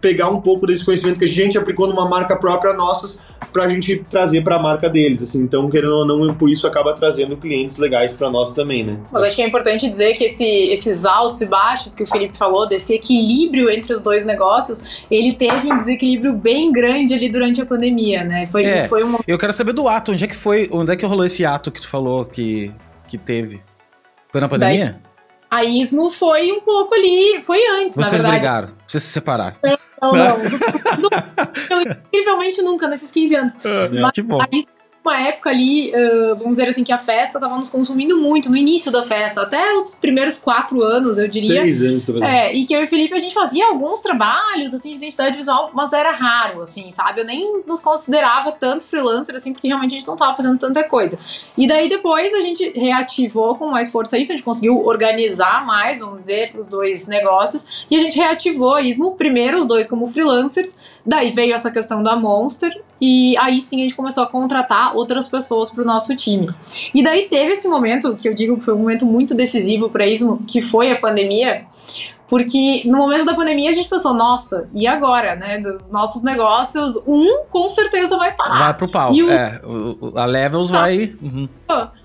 [0.00, 3.68] pegar um pouco desse conhecimento que a gente aplicou numa marca própria nossas para a
[3.68, 5.22] gente trazer para a marca deles.
[5.22, 5.42] Assim.
[5.42, 8.98] Então, querendo ou não, por isso acaba trazendo clientes legais para nós também, né?
[9.10, 12.36] Mas acho que é importante dizer que esse, esses altos e baixos que o Felipe
[12.36, 17.60] falou, desse equilíbrio entre os dois negócios, ele teve um desequilíbrio bem grande ali durante
[17.60, 18.46] a pandemia, né?
[18.46, 19.18] Foi, é, foi um...
[19.26, 21.70] Eu quero saber do ato, onde é que foi, onde é que rolou esse ato
[21.70, 22.72] que tu falou que,
[23.08, 23.60] que teve?
[24.30, 24.98] Foi na pandemia?
[25.02, 25.09] Daí...
[25.50, 28.34] A Ismo foi um pouco ali, foi antes, Vocês na verdade.
[28.38, 29.56] brigaram, vocês se separaram.
[30.00, 30.38] Não, não,
[30.98, 31.80] não.
[32.12, 33.64] Incrivelmente nunca, nesses 15 anos.
[33.64, 34.40] É, Mas que bom.
[34.40, 34.70] A Ismo
[35.04, 38.56] uma época ali, uh, vamos dizer assim, que a festa estava nos consumindo muito, no
[38.56, 41.60] início da festa, até os primeiros quatro anos, eu diria.
[41.60, 42.32] Três anos, verdade.
[42.32, 45.36] É, e que eu e o Felipe, a gente fazia alguns trabalhos, assim, de identidade
[45.36, 47.20] visual, mas era raro, assim, sabe?
[47.20, 50.84] Eu nem nos considerava tanto freelancer, assim, porque realmente a gente não estava fazendo tanta
[50.84, 51.18] coisa.
[51.56, 56.00] E daí depois a gente reativou com mais força isso, a gente conseguiu organizar mais,
[56.00, 60.06] vamos dizer, os dois negócios, e a gente reativou a Ismo, primeiro os dois como
[60.06, 64.94] freelancers, daí veio essa questão da Monster, e aí sim a gente começou a contratar
[64.94, 66.54] outras pessoas para o nosso time.
[66.94, 70.06] E daí teve esse momento, que eu digo que foi um momento muito decisivo para
[70.06, 71.64] isso, que foi a pandemia,
[72.30, 75.58] porque no momento da pandemia a gente pensou, nossa, e agora, né?
[75.58, 78.58] Dos nossos negócios, um com certeza vai parar.
[78.58, 79.12] Vai pro pau.
[79.12, 79.30] O...
[79.30, 80.82] É, o, a Levels tá.
[80.82, 81.12] vai.
[81.20, 81.48] Uhum.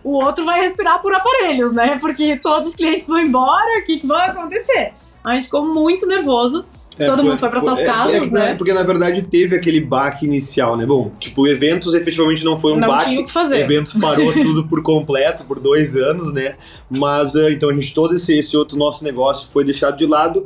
[0.04, 2.00] O outro vai respirar por aparelhos, né?
[2.00, 4.94] Porque todos os clientes vão embora, o que, que vai acontecer?
[5.24, 6.66] A gente ficou muito nervoso.
[6.98, 8.56] É, Todo foi, mundo foi para suas é, casas, é, né?
[8.56, 10.86] Porque na verdade teve aquele baque inicial, né?
[10.86, 13.10] Bom, tipo, eventos efetivamente não foi um não baque.
[13.10, 13.60] Tinha o que fazer.
[13.60, 16.56] Eventos parou tudo por completo por dois anos, né?
[16.90, 20.46] Mas uh, então a gente todo esse, esse outro nosso negócio foi deixado de lado.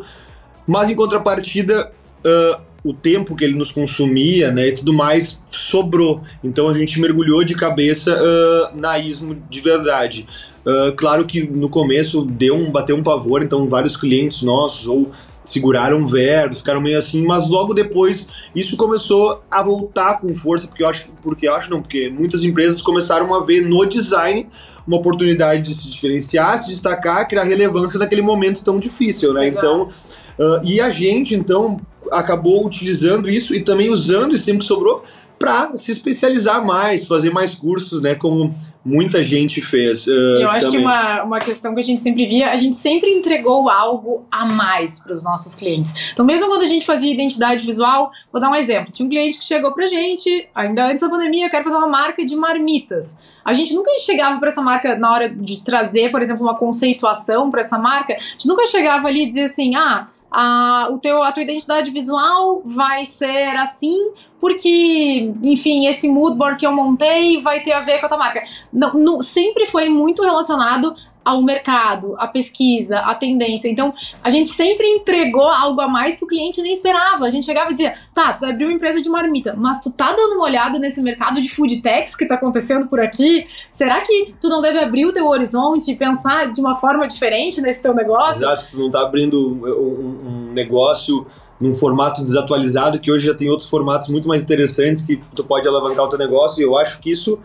[0.65, 1.91] Mas em contrapartida,
[2.25, 6.21] uh, o tempo que ele nos consumia, né, e tudo mais sobrou.
[6.43, 10.27] Então a gente mergulhou de cabeça uh, na ismo de verdade.
[10.65, 15.11] Uh, claro que no começo deu um bateu um pavor, então vários clientes nossos ou
[15.49, 20.83] seguraram verbos, ficaram meio assim, mas logo depois isso começou a voltar com força, porque
[20.83, 24.47] eu acho, porque eu acho não, porque muitas empresas começaram a ver no design
[24.85, 29.47] uma oportunidade de se diferenciar, se destacar, criar relevância naquele momento tão difícil, né?
[29.47, 29.65] Exato.
[29.65, 31.81] Então, uh, e a gente então
[32.11, 35.03] acabou utilizando isso e também usando esse tempo que sobrou
[35.39, 38.13] para se especializar mais, fazer mais cursos, né?
[38.13, 40.05] Como muita gente fez.
[40.05, 40.81] Uh, eu acho também.
[40.81, 44.45] que uma, uma questão que a gente sempre via, a gente sempre entregou algo a
[44.45, 46.11] mais para os nossos clientes.
[46.11, 48.91] Então, mesmo quando a gente fazia identidade visual, vou dar um exemplo.
[48.91, 51.87] Tinha um cliente que chegou pra gente, ainda antes da pandemia, eu quero fazer uma
[51.87, 53.17] marca de marmitas.
[53.45, 57.49] A gente nunca chegava para essa marca na hora de trazer, por exemplo, uma conceituação
[57.49, 58.13] para essa marca.
[58.13, 61.91] A gente nunca chegava ali e dizia assim, ah a, o teu, a tua identidade
[61.91, 67.79] visual vai ser assim, porque, enfim, esse mood board que eu montei vai ter a
[67.79, 68.43] ver com a tua marca.
[68.71, 70.93] Não, não, sempre foi muito relacionado
[71.29, 73.69] ao mercado, à pesquisa, à tendência.
[73.69, 77.25] Então, a gente sempre entregou algo a mais que o cliente nem esperava.
[77.25, 79.91] A gente chegava e dizia: tá, tu vai abrir uma empresa de marmita, mas tu
[79.91, 83.45] tá dando uma olhada nesse mercado de food techs que tá acontecendo por aqui?
[83.69, 87.61] Será que tu não deve abrir o teu horizonte e pensar de uma forma diferente
[87.61, 88.43] nesse teu negócio?
[88.43, 91.27] Exato, tu não tá abrindo um, um negócio
[91.59, 95.67] num formato desatualizado que hoje já tem outros formatos muito mais interessantes que tu pode
[95.67, 97.37] alavancar o teu negócio e eu acho que isso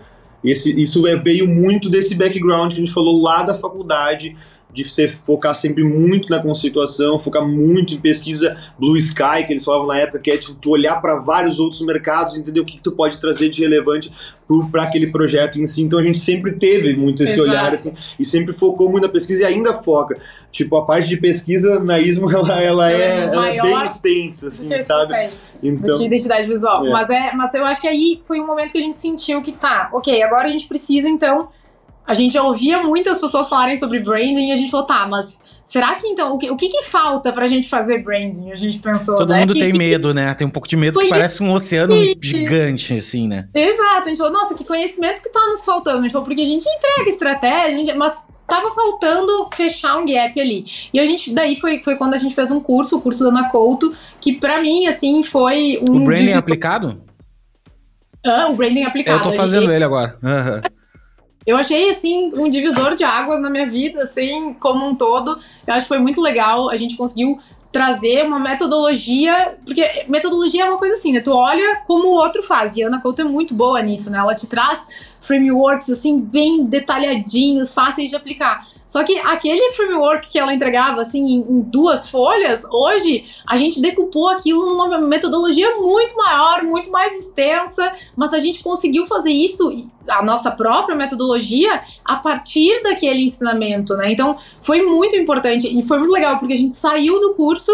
[0.45, 4.37] esse, isso é, veio muito desse background que a gente falou lá da faculdade,
[4.75, 9.65] de você focar sempre muito na conceituação, focar muito em pesquisa Blue Sky, que eles
[9.65, 12.77] falavam na época, que é tipo, tu olhar para vários outros mercados, entender o que,
[12.77, 14.13] que tu pode trazer de relevante
[14.73, 15.83] para aquele projeto em si.
[15.83, 17.49] Então a gente sempre teve muito esse Exato.
[17.49, 20.19] olhar assim, e sempre focou muito na pesquisa e ainda foca.
[20.51, 24.49] Tipo, a parte de pesquisa na ISMO ela, ela, é, É ela é bem extensa,
[24.49, 25.31] assim, sabe?
[25.63, 26.85] Então, de identidade visual.
[26.85, 26.91] É.
[26.91, 29.53] Mas, é, mas eu acho que aí foi um momento que a gente sentiu que
[29.53, 31.49] tá, ok, agora a gente precisa então.
[32.07, 35.95] A gente ouvia muitas pessoas falarem sobre branding e a gente falou, tá, mas será
[35.95, 38.53] que então, o que, o que, que falta pra gente fazer branding?
[38.53, 39.17] A gente pensou.
[39.17, 39.41] Todo né?
[39.41, 40.35] mundo que, tem medo, né?
[40.35, 43.49] Tem um pouco de medo que parece um oceano gigante, assim, né?
[43.55, 45.99] Exato, a gente falou, nossa, que conhecimento que tá nos faltando.
[46.01, 48.15] A gente falou, porque a gente entrega estratégia, gente- mas
[48.47, 50.67] tava faltando fechar um gap ali.
[50.93, 53.31] E a gente, daí foi, foi quando a gente fez um curso, o curso da
[53.31, 53.91] Ana Couto,
[54.21, 56.03] que pra mim, assim, foi um.
[56.03, 57.03] O branding divisor- aplicado?
[58.27, 59.19] Ah, o branding aplicado.
[59.19, 60.19] Eu tô A gente- fazendo ele agora.
[60.23, 60.61] Aham.
[61.47, 65.39] Eu achei, assim, um divisor de águas na minha vida, assim, como um todo.
[65.67, 66.71] Eu acho que foi muito legal.
[66.71, 67.37] A gente conseguiu
[67.71, 71.21] trazer uma metodologia, porque metodologia é uma coisa assim, né?
[71.21, 72.77] Tu olha como o outro faz.
[72.77, 74.19] E a Ana Couto é muito boa nisso, né?
[74.19, 78.67] Ela te traz frameworks, assim, bem detalhadinhos, fáceis de aplicar.
[78.95, 84.29] Só que aquele framework que ela entregava, assim, em, duas folhas, hoje a gente decupou
[84.29, 90.25] aquilo numa metodologia muito maior, muito mais extensa, mas a gente conseguiu fazer isso, a
[90.25, 94.13] nossa própria metodologia, a partir daquele ensinamento, né?
[94.13, 97.73] Então, foi muito importante e foi muito legal, porque a gente saiu do curso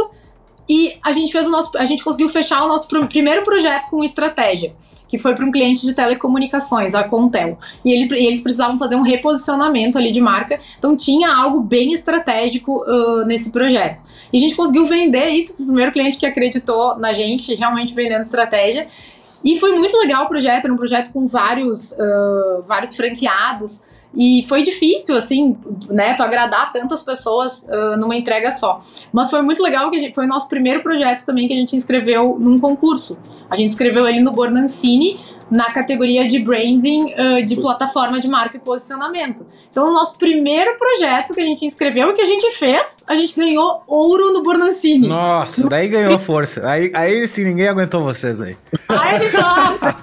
[0.67, 3.91] e a gente fez o nosso, a gente conseguiu fechar o nosso pr- primeiro projeto
[3.91, 4.75] com estratégia,
[5.11, 7.59] que foi para um cliente de telecomunicações, a Contel.
[7.85, 11.93] E, ele- e eles precisavam fazer um reposicionamento ali de marca, então tinha algo bem
[11.93, 14.03] estratégico ah, nesse projeto.
[14.33, 18.23] E a gente conseguiu vender isso pro primeiro cliente que acreditou na gente, realmente vendendo
[18.23, 18.87] estratégia.
[19.45, 23.83] E foi muito legal o projeto, era um projeto com vários, ah, vários franqueados.
[24.17, 25.57] E foi difícil, assim,
[25.89, 28.83] né, tu agradar tantas pessoas ah, numa entrega só.
[29.13, 31.77] Mas foi muito legal que gente, foi o nosso primeiro projeto também que a gente
[31.77, 33.19] inscreveu num concurso.
[33.49, 38.57] A gente inscreveu ele no Bornancini, na categoria de branding ah, de plataforma de marca
[38.57, 39.47] e posicionamento.
[39.71, 43.15] Então, o nosso primeiro projeto que a gente inscreveu e que a gente fez, a
[43.15, 45.09] gente ganhou ouro no Bornancini.
[45.09, 46.69] Nossa, daí ganhou força.
[46.69, 48.57] Aí, aí sim, ninguém aguentou vocês aí.
[48.89, 49.97] Aí a gente fala,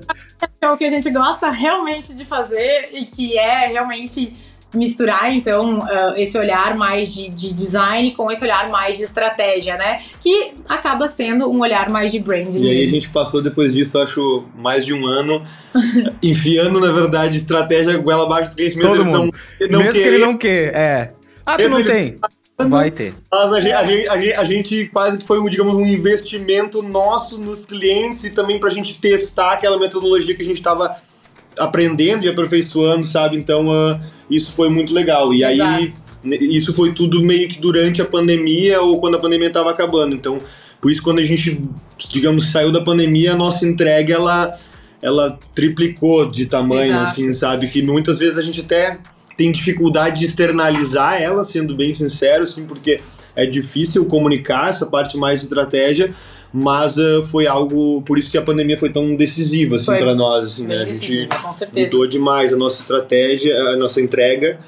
[0.60, 4.34] é o que a gente gosta realmente de fazer e que é realmente
[4.74, 9.76] misturar, então, ah, esse olhar mais de, de design com esse olhar mais de estratégia,
[9.76, 9.98] né?
[10.20, 12.62] Que acaba sendo um olhar mais de branding.
[12.62, 12.90] E aí a mesmo.
[12.92, 15.44] gente passou depois disso, acho, mais de um ano,
[16.22, 19.36] enfiando, na verdade, estratégia goela abaixo dos clientes, mesmo Todo eles não, mundo.
[19.70, 21.12] não Mesmo que ele não quer, é.
[21.46, 22.16] Ah, tu Mesmo não ele- tem.
[22.56, 23.12] Vai ter.
[23.32, 25.84] mas a gente, a, gente, a, gente, a gente quase que foi, um, digamos, um
[25.84, 30.94] investimento nosso nos clientes e também pra gente testar aquela metodologia que a gente tava
[31.58, 33.36] aprendendo e aperfeiçoando, sabe?
[33.36, 35.32] Então, ah, isso foi muito legal.
[35.34, 35.92] E aí, Exato.
[36.24, 40.14] né, isso foi tudo meio que durante a pandemia ou quando a pandemia tava acabando.
[40.14, 40.38] Então,
[40.80, 41.66] por isso, quando a gente,
[42.10, 44.54] digamos, saiu da pandemia, a nossa entrega, ela,
[45.00, 47.10] ela triplicou de tamanho, Exato.
[47.10, 47.68] assim, sabe?
[47.68, 48.98] Que muitas vezes a gente até
[49.36, 53.00] tem dificuldade de externalizar ela, sendo bem sincero, assim, porque
[53.34, 56.14] é difícil comunicar essa parte mais de estratégia,
[56.56, 60.46] mas ah, foi algo, por isso que a pandemia foi tão decisiva, assim, para nós,
[60.46, 60.76] assim, né?
[60.76, 61.86] A gente decisiva, com certeza.
[61.86, 64.60] mudou demais a nossa estratégia, a nossa entrega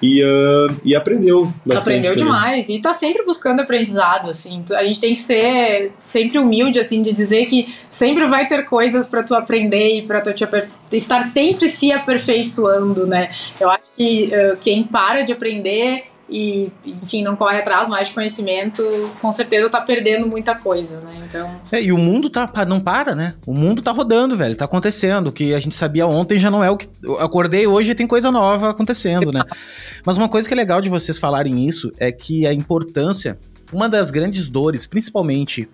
[0.00, 1.82] e, ah, e aprendeu bastante.
[1.82, 2.24] Aprendeu também.
[2.24, 4.64] demais e tá sempre buscando aprendizado, assim.
[4.72, 9.06] A gente tem que ser sempre humilde, assim, de dizer que sempre vai ter coisas
[9.06, 13.30] pra tu aprender e pra tu aper- estar sempre se aperfeiçoando, né?
[13.60, 18.14] Eu acho que eh, quem para de aprender e, enfim, não corre atrás mais de
[18.14, 18.82] conhecimento,
[19.20, 21.22] com certeza tá perdendo muita coisa, né?
[21.28, 23.34] Então, É, e o mundo tá, não para, né?
[23.46, 24.56] O mundo tá rodando, velho.
[24.56, 25.28] Tá acontecendo.
[25.28, 26.88] O que a gente sabia ontem já não é o que.
[27.02, 29.42] Eu acordei hoje e tem coisa nova acontecendo, né?
[30.04, 33.38] Mas uma coisa que é legal de vocês falarem isso é que a importância,
[33.72, 35.68] uma das grandes dores, principalmente.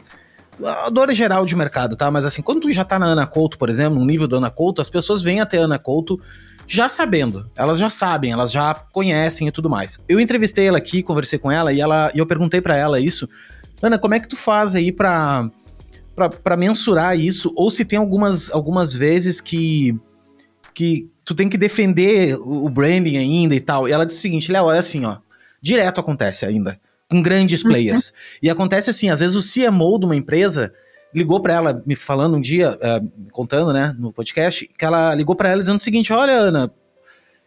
[0.62, 2.10] A dor é geral de mercado, tá?
[2.10, 4.50] Mas assim, quando tu já tá na Ana Couto, por exemplo, no nível da Ana
[4.50, 6.20] Couto, as pessoas vêm até a Ana Couto
[6.70, 7.50] já sabendo.
[7.56, 9.98] Elas já sabem, elas já conhecem e tudo mais.
[10.08, 13.28] Eu entrevistei ela aqui, conversei com ela e, ela, e eu perguntei pra ela isso.
[13.82, 15.50] Ana, como é que tu faz aí pra,
[16.14, 17.52] pra, pra mensurar isso?
[17.56, 19.98] Ou se tem algumas, algumas vezes que,
[20.72, 23.88] que tu tem que defender o, o branding ainda e tal.
[23.88, 25.16] E ela disse o seguinte, Léo, é assim, ó.
[25.60, 26.80] Direto acontece ainda.
[27.10, 28.14] Com grandes players.
[28.40, 30.72] E acontece assim, às vezes o CMO de uma empresa
[31.14, 32.78] ligou pra ela, me falando um dia,
[33.16, 36.72] me contando, né, no podcast, que ela ligou pra ela dizendo o seguinte, olha, Ana,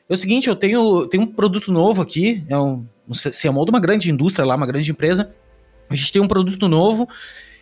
[0.10, 3.72] é o seguinte, eu tenho, tenho um produto novo aqui, é um, um CMO de
[3.72, 5.34] uma grande indústria lá, uma grande empresa,
[5.90, 7.08] a gente tem um produto novo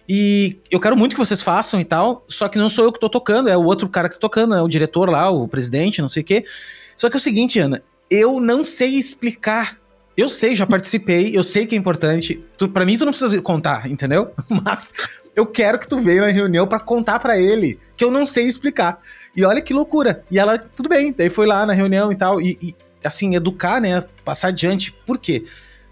[0.09, 2.99] e eu quero muito que vocês façam e tal, só que não sou eu que
[2.99, 6.01] tô tocando, é o outro cara que tá tocando, é o diretor lá, o presidente,
[6.01, 6.45] não sei o quê.
[6.97, 9.79] Só que é o seguinte, Ana, eu não sei explicar
[10.17, 12.43] Eu sei, já participei, eu sei que é importante.
[12.57, 14.31] Tu, pra mim, tu não precisa contar, entendeu?
[14.49, 14.93] Mas
[15.35, 18.45] eu quero que tu venha na reunião para contar para ele, que eu não sei
[18.45, 18.99] explicar.
[19.35, 20.23] E olha que loucura.
[20.29, 22.41] E ela, tudo bem, daí foi lá na reunião e tal.
[22.41, 24.03] E, e assim, educar, né?
[24.25, 24.91] Passar adiante.
[25.05, 25.45] Por quê?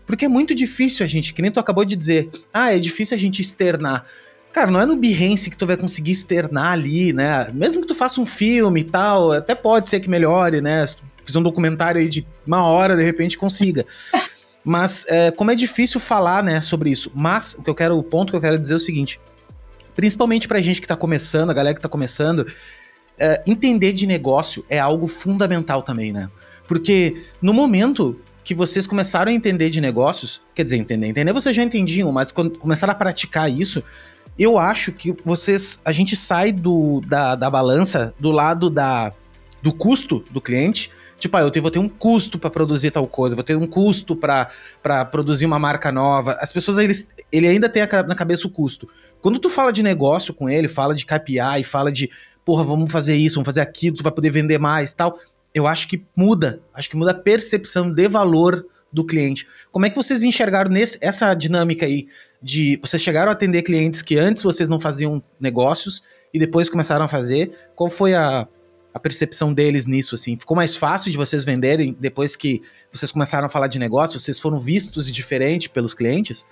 [0.05, 3.15] Porque é muito difícil a gente, que nem tu acabou de dizer, ah, é difícil
[3.15, 4.05] a gente externar.
[4.51, 7.47] Cara, não é no Behance que tu vai conseguir externar ali, né?
[7.53, 10.85] Mesmo que tu faça um filme e tal, até pode ser que melhore, né?
[10.87, 13.85] Se tu fizer um documentário aí de uma hora, de repente consiga.
[14.65, 17.11] Mas é, como é difícil falar, né, sobre isso.
[17.15, 19.19] Mas o que eu quero, o ponto que eu quero dizer é o seguinte:
[19.99, 22.47] principalmente pra gente que tá começando, a galera que tá começando,
[23.19, 26.29] é, entender de negócio é algo fundamental também, né?
[26.65, 31.53] Porque no momento que vocês começaram a entender de negócios, quer dizer, entender, entender vocês
[31.53, 33.83] já entendiam, mas quando começaram a praticar isso,
[34.37, 39.11] eu acho que vocês, a gente sai do, da, da balança do lado da,
[39.61, 40.89] do custo do cliente.
[41.19, 44.15] Tipo, ah, eu vou ter um custo para produzir tal coisa, vou ter um custo
[44.15, 46.37] para produzir uma marca nova.
[46.39, 48.87] As pessoas, eles, ele ainda tem na cabeça o custo.
[49.21, 52.09] Quando tu fala de negócio com ele, fala de KPI, fala de,
[52.45, 55.19] porra, vamos fazer isso, vamos fazer aquilo, tu vai poder vender mais tal.
[55.53, 56.61] Eu acho que muda.
[56.73, 59.47] Acho que muda a percepção de valor do cliente.
[59.71, 62.07] Como é que vocês enxergaram nesse, essa dinâmica aí
[62.41, 66.01] de vocês chegaram a atender clientes que antes vocês não faziam negócios
[66.33, 67.51] e depois começaram a fazer?
[67.75, 68.47] Qual foi a,
[68.99, 70.37] a percepção deles nisso assim?
[70.37, 74.19] Ficou mais fácil de vocês venderem depois que vocês começaram a falar de negócio?
[74.19, 76.45] Vocês foram vistos diferente pelos clientes?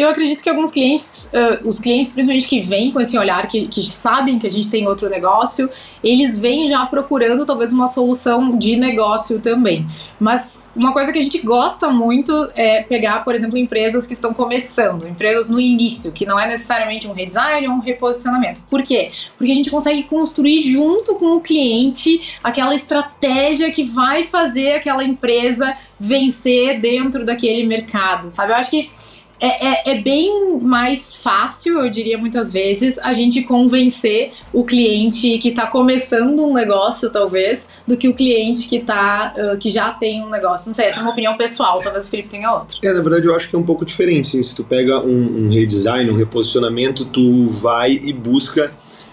[0.00, 3.68] Eu acredito que alguns clientes, uh, os clientes principalmente que vêm com esse olhar, que,
[3.68, 5.68] que sabem que a gente tem outro negócio,
[6.02, 9.86] eles vêm já procurando talvez uma solução de negócio também.
[10.18, 14.32] Mas uma coisa que a gente gosta muito é pegar, por exemplo, empresas que estão
[14.32, 18.62] começando, empresas no início, que não é necessariamente um redesign ou um reposicionamento.
[18.70, 19.10] Por quê?
[19.36, 25.04] Porque a gente consegue construir junto com o cliente aquela estratégia que vai fazer aquela
[25.04, 28.52] empresa vencer dentro daquele mercado, sabe?
[28.52, 28.90] Eu acho que
[29.40, 35.38] é, é, é, bem mais fácil, eu diria muitas vezes, a gente convencer o cliente
[35.38, 39.90] que está começando um negócio, talvez, do que o cliente que tá, uh, que já
[39.92, 40.68] tem um negócio.
[40.68, 42.76] Não sei, essa é uma opinião pessoal, talvez o Felipe tenha outra.
[42.82, 44.28] É, na verdade, eu acho que é um pouco diferente.
[44.28, 48.70] Assim, se tu pega um, um redesign, um reposicionamento, tu vai e busca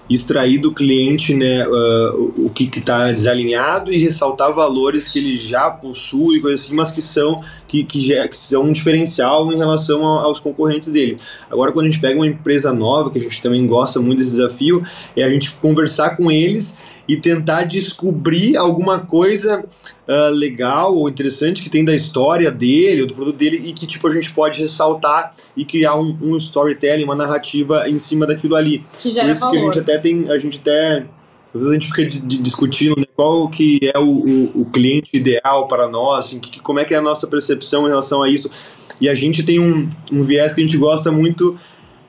[0.10, 5.70] extrair do cliente né, uh, o que está desalinhado e ressaltar valores que ele já
[5.70, 10.06] possui, coisas assim, mas que são, que, que, já, que são um diferencial em relação
[10.06, 11.18] aos concorrentes dele.
[11.50, 14.32] Agora, quando a gente pega uma empresa nova, que a gente também gosta muito desse
[14.32, 14.82] desafio,
[15.16, 19.64] é a gente conversar com eles e tentar descobrir alguma coisa
[20.08, 23.88] uh, legal ou interessante que tem da história dele, ou do produto dele, e que
[23.88, 28.56] tipo a gente pode ressaltar e criar um, um storytelling, uma narrativa em cima daquilo
[28.56, 28.84] ali.
[29.02, 29.52] Que gera Por isso valor.
[29.52, 31.06] que a gente até tem, a gente até
[31.54, 34.66] às vezes a gente fica de, de discutindo né, qual que é o, o, o,
[34.66, 38.22] cliente ideal para nós, assim, que, como é que é a nossa percepção em relação
[38.22, 38.52] a isso.
[39.00, 41.58] E a gente tem um, um viés que a gente gosta muito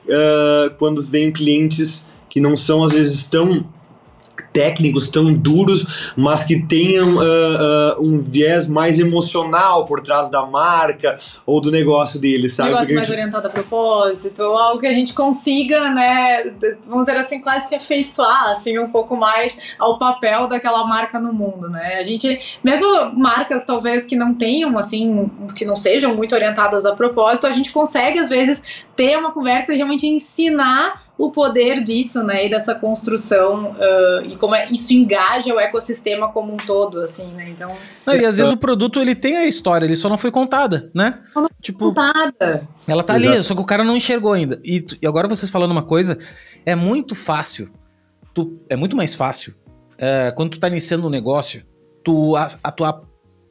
[0.05, 3.65] uh, quando vem clientes que não são às vezes tão
[4.51, 10.45] técnicos tão duros, mas que tenham uh, uh, um viés mais emocional por trás da
[10.45, 12.71] marca ou do negócio deles, sabe?
[12.71, 13.17] Negócio mais gente...
[13.17, 16.51] orientado a propósito, algo que a gente consiga, né,
[16.87, 21.33] vamos dizer assim, quase se afeiçoar, assim, um pouco mais ao papel daquela marca no
[21.33, 21.95] mundo, né?
[21.99, 26.95] A gente, mesmo marcas talvez que não tenham, assim, que não sejam muito orientadas a
[26.95, 32.23] propósito, a gente consegue às vezes ter uma conversa e realmente ensinar o poder disso,
[32.23, 37.01] né, e dessa construção uh, e como é, isso engaja o ecossistema como um todo,
[37.01, 37.49] assim, né?
[37.49, 37.75] Então.
[38.05, 40.89] Não, e às vezes o produto ele tem a história, ele só não foi contada,
[40.95, 41.19] né?
[41.35, 42.65] Não tipo, contada.
[42.87, 43.33] Ela tá Exato.
[43.33, 44.61] ali, só que o cara não enxergou ainda.
[44.63, 46.17] E, e, agora vocês falando uma coisa,
[46.65, 47.69] é muito fácil,
[48.33, 49.53] tu, é muito mais fácil
[49.97, 51.65] é, quando tu tá iniciando um negócio,
[52.01, 53.01] tu, a, a, tu a,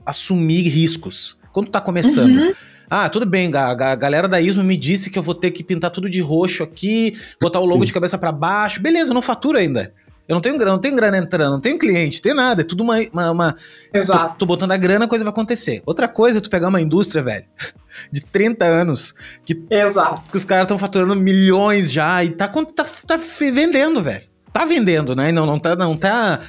[0.07, 1.37] assumir riscos.
[1.53, 2.35] Quando tu tá começando.
[2.35, 2.55] Uhum
[2.91, 5.65] ah, tudo bem, a, a, galera da Ismo me disse que eu vou ter que
[5.65, 8.81] pintar tudo de roxo aqui, botar o logo de cabeça para baixo.
[8.81, 9.93] Beleza, eu não faturo ainda.
[10.29, 12.61] Eu não tenho grana, não tenho grana entrando, não tenho cliente, não tenho nada.
[12.61, 12.99] É tudo uma.
[13.13, 13.57] uma, uma
[13.95, 14.35] Exato.
[14.35, 15.83] Tô, tô, botando a grana, a coisa vai acontecer.
[15.87, 17.47] Outra coisa é tu pegar uma indústria, velho,
[18.13, 20.31] de 30 anos, que, Exato.
[20.31, 24.27] que os caras estão faturando milhões já e tá, tá, tá vendendo, velho.
[24.53, 25.33] Tá vendendo, né?
[25.33, 25.75] Não, não tá.
[25.75, 26.41] Não tá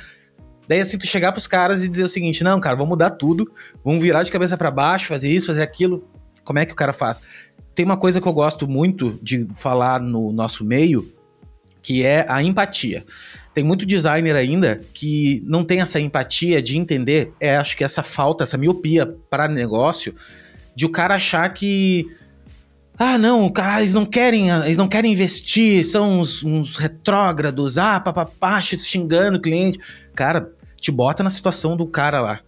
[0.69, 3.51] Daí, assim, tu chegar pros caras e dizer o seguinte: não, cara, vamos mudar tudo,
[3.83, 6.07] vamos virar de cabeça para baixo, fazer isso, fazer aquilo.
[6.49, 7.21] Como é que o cara faz?
[7.75, 11.13] Tem uma coisa que eu gosto muito de falar no nosso meio,
[11.79, 13.05] que é a empatia.
[13.53, 18.01] Tem muito designer ainda que não tem essa empatia de entender, é, acho que essa
[18.01, 20.15] falta, essa miopia para negócio,
[20.75, 22.07] de o cara achar que
[22.97, 28.59] ah, não, eles não querem, eles não querem investir, são uns, uns retrógrados, ah, papapá,
[28.59, 29.79] xingando o cliente.
[30.15, 32.39] Cara, te bota na situação do cara lá.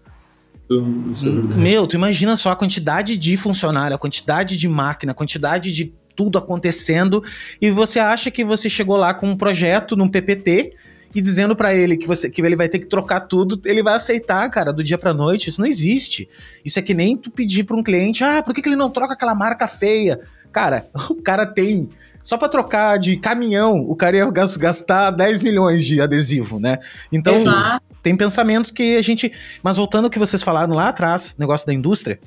[1.11, 5.15] Isso é Meu, tu imagina só a quantidade de funcionário, a quantidade de máquina, a
[5.15, 7.23] quantidade de tudo acontecendo
[7.61, 10.73] e você acha que você chegou lá com um projeto num PPT
[11.13, 13.95] e dizendo para ele que você que ele vai ter que trocar tudo, ele vai
[13.95, 15.49] aceitar, cara, do dia para noite.
[15.49, 16.29] Isso não existe.
[16.63, 18.89] Isso é que nem tu pedir para um cliente, ah, por que, que ele não
[18.89, 20.19] troca aquela marca feia?
[20.51, 21.89] Cara, o cara tem
[22.23, 26.77] só para trocar de caminhão, o cara ia gastar 10 milhões de adesivo, né?
[27.11, 27.85] Então, Exato.
[28.01, 29.31] tem pensamentos que a gente.
[29.63, 32.19] Mas voltando ao que vocês falaram lá atrás, negócio da indústria,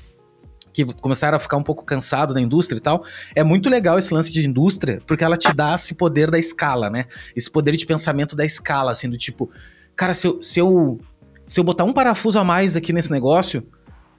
[0.72, 3.04] que começaram a ficar um pouco cansado da indústria e tal.
[3.34, 6.90] É muito legal esse lance de indústria, porque ela te dá esse poder da escala,
[6.90, 7.04] né?
[7.34, 9.50] Esse poder de pensamento da escala, assim, do tipo,
[9.94, 11.00] cara, se eu, se eu,
[11.46, 13.64] se eu botar um parafuso a mais aqui nesse negócio,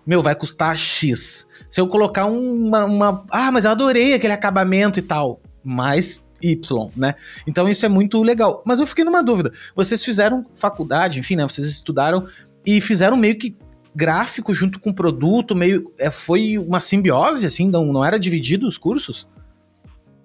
[0.06, 1.46] meu, vai custar X.
[1.70, 3.26] Se eu colocar uma, uma.
[3.32, 5.42] Ah, mas eu adorei aquele acabamento e tal.
[5.66, 7.16] Mais Y, né?
[7.48, 8.64] Então isso é muito legal.
[8.66, 9.52] Mas eu fiquei numa dúvida.
[9.76, 11.44] Vocês fizeram faculdade, enfim, né?
[11.44, 12.28] Vocês estudaram
[12.66, 13.58] e fizeram meio que
[13.96, 15.92] gráfico junto com produto, meio.
[15.98, 19.28] É, foi uma simbiose, assim, não, não era dividido os cursos?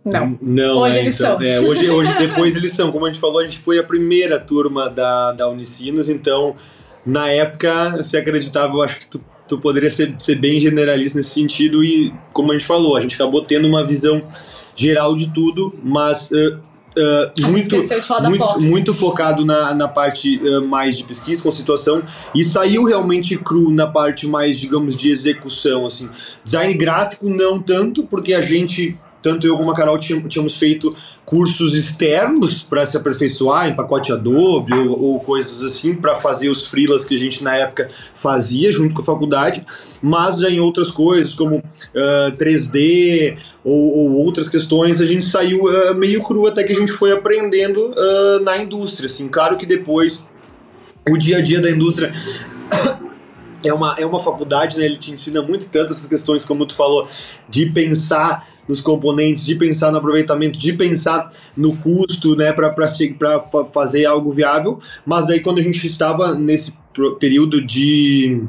[0.04, 0.38] Não.
[0.40, 1.46] Não, hoje é, eles então, são.
[1.46, 2.90] É, hoje, hoje, depois eles são.
[2.90, 6.56] Como a gente falou, a gente foi a primeira turma da, da Unicinos, então,
[7.06, 11.30] na época, se acreditava, eu acho que tu, tu poderia ser, ser bem generalista nesse
[11.30, 14.22] sentido, e como a gente falou, a gente acabou tendo uma visão
[14.80, 20.98] geral de tudo, mas uh, Uh, muito, muito, muito, focado na, na parte uh, mais
[20.98, 22.02] de pesquisa, com situação,
[22.34, 26.10] e saiu realmente cru na parte mais, digamos, de execução, assim.
[26.42, 30.94] Design gráfico não tanto, porque a gente tanto eu como a Carol tínhamos feito
[31.24, 36.66] cursos externos para se aperfeiçoar em pacote Adobe ou, ou coisas assim para fazer os
[36.66, 39.64] freelas que a gente na época fazia junto com a faculdade,
[40.02, 45.64] mas já em outras coisas como uh, 3D ou, ou, outras questões a gente saiu
[45.64, 49.06] uh, meio cru até que a gente foi aprendendo uh, na indústria.
[49.06, 50.28] Assim, claro que depois
[51.08, 52.12] o dia a dia da indústria
[53.64, 54.84] é uma, é uma faculdade, né?
[54.84, 57.06] Ele te ensina muito tanto essas questões, como tu falou,
[57.48, 62.72] de pensar nos componentes, de pensar no aproveitamento, de pensar no custo, né, para
[63.72, 64.78] fazer algo viável.
[65.04, 66.78] Mas daí quando a gente estava nesse
[67.18, 68.42] período de,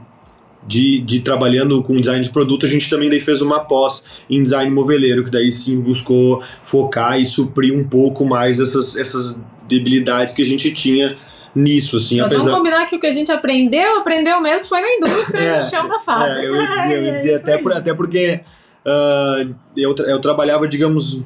[0.68, 4.42] de, de, trabalhando com design de produto, a gente também daí fez uma pós em
[4.42, 10.36] design moveleiro, que daí sim buscou focar e suprir um pouco mais essas, essas debilidades
[10.36, 11.18] que a gente tinha
[11.56, 12.18] nisso, assim.
[12.18, 12.44] Mas apesar...
[12.44, 15.70] vamos combinar que o que a gente aprendeu, aprendeu mesmo, foi na indústria, é, no
[15.70, 16.40] chão da fábrica.
[16.40, 18.42] É, eu ia dizer, eu ia dizer até, por, até porque
[18.86, 21.22] uh, eu, eu trabalhava, digamos,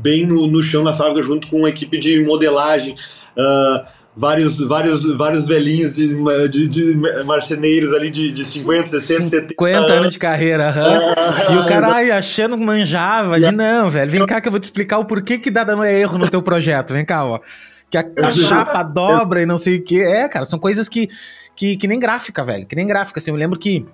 [0.00, 2.94] bem no, no chão na fábrica junto com uma equipe de modelagem.
[3.36, 6.08] Uh, vários, vários, vários velhinhos de,
[6.48, 10.74] de, de marceneiros ali de, de 50, 60, 70 50 anos de carreira.
[10.74, 11.54] Uhum.
[11.54, 14.60] e o cara ai, achando que manjava, de não, velho, vem cá que eu vou
[14.60, 16.92] te explicar o porquê que dá dando erro no teu projeto.
[16.92, 17.40] Vem cá, ó.
[17.88, 20.02] Que a, a chapa dobra e não sei o que.
[20.02, 21.08] É, cara, são coisas que,
[21.54, 22.66] que, que nem gráfica, velho.
[22.66, 23.18] Que nem gráfica.
[23.18, 23.86] Assim, eu lembro que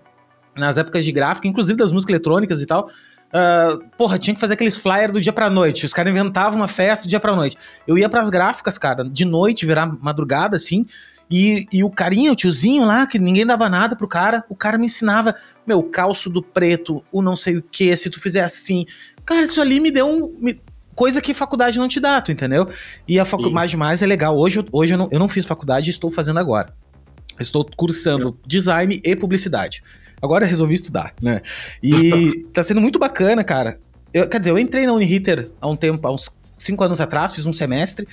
[0.57, 4.55] nas épocas de gráfica, inclusive das músicas eletrônicas e tal, uh, porra, tinha que fazer
[4.55, 5.87] aqueles flyers do dia pra noite.
[5.87, 7.57] Os caras inventavam uma festa do dia pra noite.
[7.87, 10.87] Eu ia pras gráficas, cara, de noite, virar madrugada, assim,
[11.31, 14.79] e, e o carinha, o tiozinho lá, que ninguém dava nada pro cara, o cara
[14.79, 15.35] me ensinava,
[15.67, 18.85] meu, calço do preto, o não sei o que, se tu fizer assim.
[19.25, 20.35] Cara, isso ali me deu um.
[20.39, 20.61] Me,
[20.95, 22.69] coisa que faculdade não te dá, tu entendeu?
[23.09, 24.39] E a faculdade mais é legal.
[24.39, 26.75] Hoje, hoje eu, não, eu não fiz faculdade estou fazendo agora.
[27.41, 29.83] Estou cursando design e publicidade.
[30.25, 31.43] Agora eu resolvi estudar, né?
[31.83, 33.79] E tá sendo muito bacana, cara.
[34.12, 37.35] Eu, quer dizer, eu entrei na Uniriter há um tempo, há uns cinco anos atrás,
[37.35, 38.07] fiz um semestre,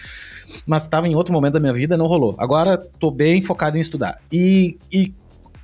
[0.65, 2.35] mas estava em outro momento da minha vida, não rolou.
[2.37, 4.19] Agora tô bem focado em estudar.
[4.31, 5.13] E, e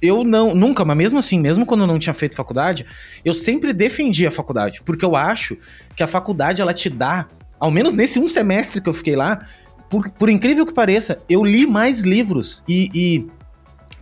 [0.01, 2.85] eu não, nunca, mas mesmo assim, mesmo quando eu não tinha feito faculdade,
[3.25, 5.57] eu sempre defendi a faculdade, porque eu acho
[5.95, 7.27] que a faculdade ela te dá,
[7.59, 9.45] ao menos nesse um semestre que eu fiquei lá,
[9.89, 13.27] por, por incrível que pareça, eu li mais livros e, e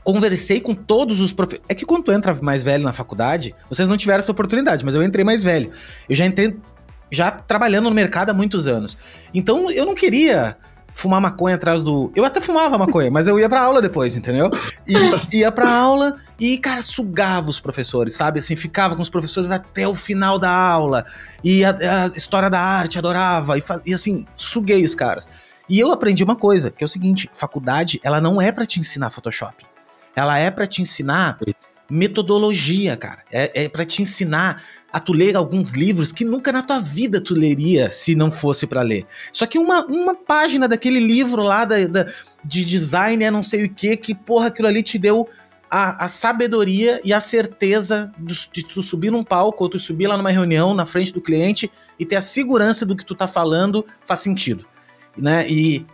[0.06, 1.66] conversei com todos os professores.
[1.68, 4.94] É que quando tu entra mais velho na faculdade, vocês não tiveram essa oportunidade, mas
[4.94, 5.72] eu entrei mais velho.
[6.08, 6.56] Eu já entrei
[7.12, 8.98] já trabalhando no mercado há muitos anos.
[9.34, 10.56] Então eu não queria
[10.94, 12.12] fumar maconha atrás do.
[12.16, 14.52] Eu até fumava maconha, mas eu ia pra aula depois, entendeu?
[14.88, 14.94] E
[15.40, 18.40] ia pra aula e, cara, sugava os professores, sabe?
[18.40, 21.04] Assim, ficava com os professores até o final da aula.
[21.44, 23.58] E a, a história da arte, adorava.
[23.58, 25.28] E, e assim, suguei os caras.
[25.68, 28.80] E eu aprendi uma coisa, que é o seguinte: faculdade, ela não é para te
[28.80, 29.66] ensinar Photoshop.
[30.16, 31.38] Ela é para te ensinar
[31.90, 33.24] metodologia, cara.
[33.32, 37.20] É, é para te ensinar a tu ler alguns livros que nunca na tua vida
[37.20, 39.06] tu leria se não fosse para ler.
[39.32, 42.08] Só que uma, uma página daquele livro lá da, da,
[42.44, 45.28] de design é não sei o que, que porra aquilo ali te deu
[45.70, 50.08] a, a sabedoria e a certeza de, de, tu subir num palco ou tu subir
[50.08, 53.28] lá numa reunião na frente do cliente e ter a segurança do que tu tá
[53.28, 54.66] falando faz sentido,
[55.18, 55.46] né?
[55.50, 55.86] E,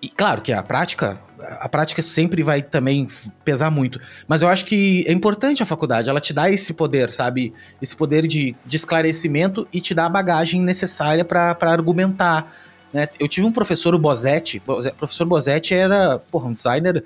[0.00, 1.20] e claro que a prática
[1.60, 3.06] a prática sempre vai também
[3.44, 4.00] pesar muito.
[4.26, 7.52] Mas eu acho que é importante a faculdade, ela te dá esse poder, sabe?
[7.80, 12.52] Esse poder de, de esclarecimento e te dá a bagagem necessária para argumentar.
[12.92, 13.08] Né?
[13.18, 14.62] Eu tive um professor, o Bozetti.
[14.66, 17.04] O professor Bozetti era, porra, um designer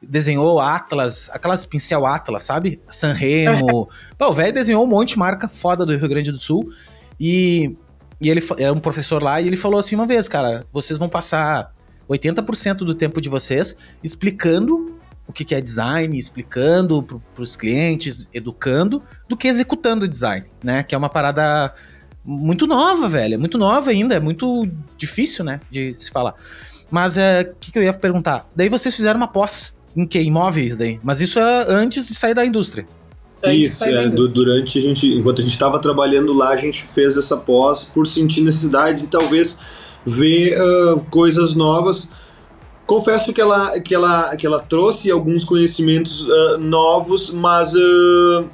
[0.00, 2.80] desenhou Atlas, aquelas pincel Atlas, sabe?
[2.90, 3.88] Sanremo.
[4.20, 6.70] O velho desenhou um monte de marca foda do Rio Grande do Sul.
[7.20, 7.76] E,
[8.20, 11.08] e ele era um professor lá e ele falou assim uma vez, cara, vocês vão
[11.08, 11.72] passar
[12.08, 18.30] 80% do tempo de vocês explicando o que, que é design, explicando para os clientes,
[18.32, 20.82] educando, do que executando design, né?
[20.82, 21.74] Que é uma parada
[22.24, 23.34] muito nova, velho.
[23.34, 25.60] É muito nova ainda, é muito difícil, né?
[25.70, 26.34] De se falar.
[26.90, 28.48] Mas o é, que, que eu ia perguntar?
[28.56, 30.18] Daí vocês fizeram uma pós em que?
[30.18, 30.98] Imóveis daí?
[31.02, 32.86] Mas isso é antes de sair da indústria.
[33.44, 37.36] Isso, é, durante a gente, enquanto a gente estava trabalhando lá, a gente fez essa
[37.36, 39.58] pós por sentir necessidade de talvez
[40.04, 42.08] ver uh, coisas novas.
[42.86, 48.48] Confesso que ela, que ela, que ela trouxe alguns conhecimentos uh, novos, mas uh,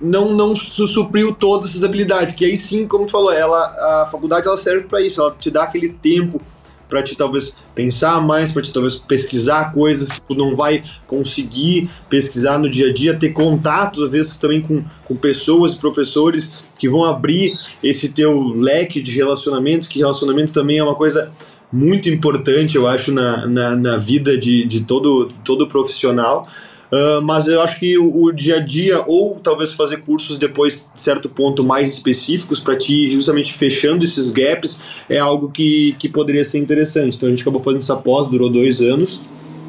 [0.00, 2.34] não, não supriu todas essas habilidades.
[2.34, 5.50] Que aí sim, como tu falou, ela, a faculdade ela serve para isso, ela te
[5.50, 6.40] dá aquele tempo
[6.88, 11.90] para te talvez pensar mais, para te talvez pesquisar coisas que tu não vai conseguir
[12.08, 16.88] pesquisar no dia a dia, ter contatos às vezes também com, com pessoas professores que
[16.88, 21.32] vão abrir esse teu leque de relacionamentos, que relacionamento também é uma coisa
[21.72, 26.48] muito importante, eu acho, na, na, na vida de, de todo, todo profissional.
[26.90, 30.92] Uh, mas eu acho que o, o, dia a dia, ou talvez fazer cursos depois
[30.94, 36.08] de certo ponto mais específicos para ti justamente fechando esses gaps, é algo que, que
[36.08, 37.16] poderia ser interessante.
[37.16, 39.24] Então a gente acabou fazendo essa pós, durou dois anos.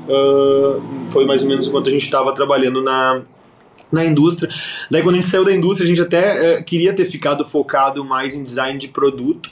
[0.07, 3.21] Uh, foi mais ou menos enquanto a gente estava trabalhando na,
[3.91, 4.49] na indústria.
[4.89, 8.05] Daí quando a gente saiu da indústria, a gente até uh, queria ter ficado focado
[8.05, 9.49] mais em design de produto,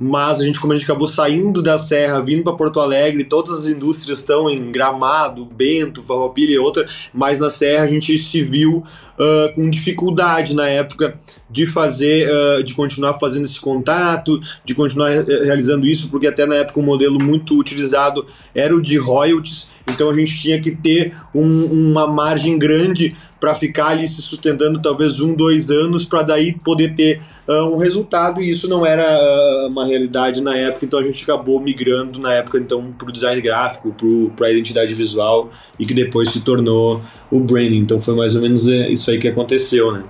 [0.00, 3.52] mas a gente, como a gente acabou saindo da Serra, vindo para Porto Alegre, todas
[3.54, 8.42] as indústrias estão em Gramado, Bento, Farroupilha e outra, mas na Serra a gente se
[8.42, 11.20] viu uh, com dificuldade na época
[11.50, 16.54] de fazer, uh, de continuar fazendo esse contato, de continuar realizando isso, porque até na
[16.54, 18.24] época o um modelo muito utilizado
[18.54, 23.54] era o de royalties, então a gente tinha que ter um, uma margem grande para
[23.54, 27.20] ficar ali se sustentando talvez um, dois anos, para daí poder ter
[27.54, 31.60] um resultado, e isso não era uh, uma realidade na época, então a gente acabou
[31.60, 33.94] migrando na época então para o design gráfico,
[34.36, 37.78] para a identidade visual, e que depois se tornou o branding.
[37.78, 40.04] Então foi mais ou menos é, isso aí que aconteceu, né?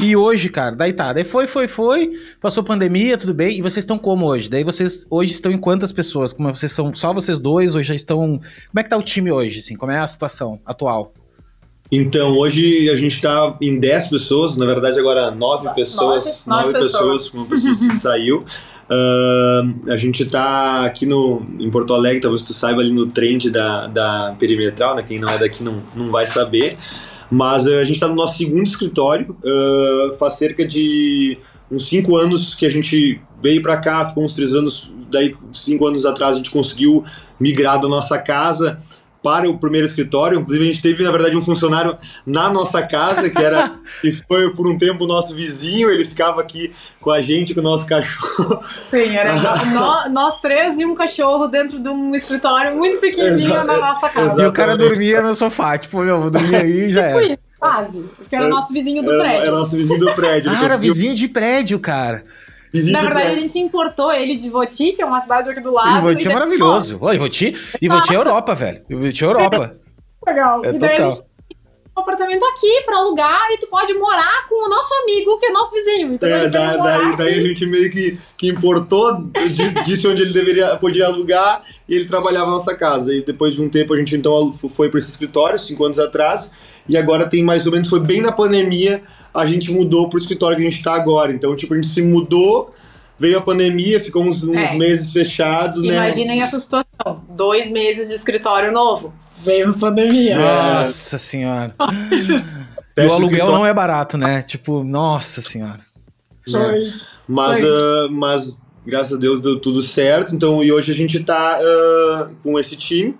[0.00, 3.84] E hoje, cara, daí tá, daí foi, foi, foi, passou pandemia, tudo bem, e vocês
[3.84, 4.50] estão como hoje?
[4.50, 6.32] Daí vocês hoje estão em quantas pessoas?
[6.32, 8.38] Como vocês são só vocês dois, ou já estão.
[8.38, 9.76] Como é que tá o time hoje, assim?
[9.76, 11.12] Como é a situação atual?
[11.96, 17.32] Então, hoje a gente está em 10 pessoas, na verdade agora 9 pessoas, 9, pessoas,
[17.32, 18.44] uma pessoa que saiu.
[18.90, 23.48] Uh, a gente está aqui no, em Porto Alegre, talvez tu saiba ali no trend
[23.48, 25.04] da, da perimetral, né?
[25.06, 26.76] quem não é daqui não, não vai saber.
[27.30, 31.38] Mas uh, a gente está no nosso segundo escritório, uh, faz cerca de
[31.70, 35.86] uns 5 anos que a gente veio para cá, ficou uns 3 anos, daí 5
[35.86, 37.04] anos atrás a gente conseguiu
[37.38, 38.80] migrar da nossa casa
[39.24, 40.38] para o primeiro escritório.
[40.38, 41.96] Inclusive, a gente teve, na verdade, um funcionário
[42.26, 43.72] na nossa casa, que era
[44.02, 46.70] que foi por um tempo o nosso vizinho, ele ficava aqui
[47.00, 48.60] com a gente, com o nosso cachorro.
[48.90, 49.34] Sim, era
[49.72, 54.10] nós, nós três e um cachorro dentro de um escritório muito pequenininho Exa na nossa
[54.10, 54.26] casa.
[54.26, 54.44] Exatamente.
[54.44, 57.32] E o cara dormia no sofá, tipo, meu, vou dormir aí e já tipo era.
[57.32, 58.00] Isso, quase.
[58.18, 59.40] Porque era o nosso vizinho do prédio.
[59.40, 60.50] Era nosso vizinho do prédio.
[60.50, 62.24] ah, era vizinho de prédio, cara.
[62.90, 66.02] Na verdade, a gente importou ele de Voti, que é uma cidade aqui do lado.
[66.02, 66.98] Voti é maravilhoso.
[67.00, 67.54] Oi, Voti,
[67.88, 68.82] Voti é Europa, velho.
[68.90, 69.70] Voti é Europa.
[70.26, 70.64] Legal.
[70.64, 71.08] É e daí total.
[71.08, 71.34] a gente
[71.96, 75.50] um apartamento aqui pra alugar e tu pode morar com o nosso amigo, que é
[75.50, 76.12] nosso vizinho.
[76.14, 79.30] Então é, da, daí, daí, a gente meio que, que importou,
[79.86, 83.14] disse onde ele deveria, podia alugar e ele trabalhava na nossa casa.
[83.14, 86.52] E depois de um tempo a gente então foi para esse escritório, cinco anos atrás,
[86.88, 89.00] e agora tem mais ou menos, foi bem na pandemia,
[89.34, 91.32] a gente mudou pro escritório que a gente tá agora.
[91.32, 92.72] Então, tipo, a gente se mudou,
[93.18, 94.74] veio a pandemia, ficou uns, uns é.
[94.74, 96.06] meses fechados, Imaginem né?
[96.06, 97.24] Imaginem essa situação.
[97.30, 99.12] Dois meses de escritório novo.
[99.36, 100.38] Veio a pandemia.
[100.38, 101.74] Nossa senhora.
[102.96, 104.42] e o aluguel não é barato, né?
[104.42, 105.80] Tipo, nossa senhora.
[106.48, 106.92] Foi.
[107.26, 108.56] Mas, uh, mas
[108.86, 110.34] graças a Deus deu tudo certo.
[110.34, 113.16] Então, e hoje a gente tá uh, com esse time.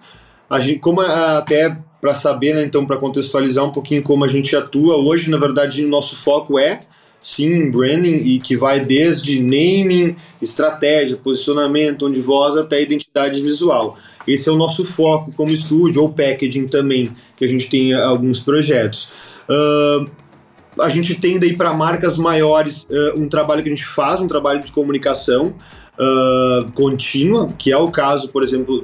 [0.48, 4.54] A gente, como até para saber, né, então, para contextualizar um pouquinho como a gente
[4.54, 4.98] atua.
[4.98, 6.80] Hoje, na verdade, nosso foco é
[7.18, 13.96] sim branding e que vai desde naming, estratégia, posicionamento, tom de voz até identidade visual.
[14.28, 18.40] Esse é o nosso foco como estúdio ou packaging também, que a gente tem alguns
[18.40, 19.08] projetos.
[19.48, 20.06] Uh,
[20.78, 24.26] a gente tem daí para marcas maiores uh, um trabalho que a gente faz, um
[24.26, 25.54] trabalho de comunicação
[25.98, 28.82] uh, contínua, que é o caso, por exemplo,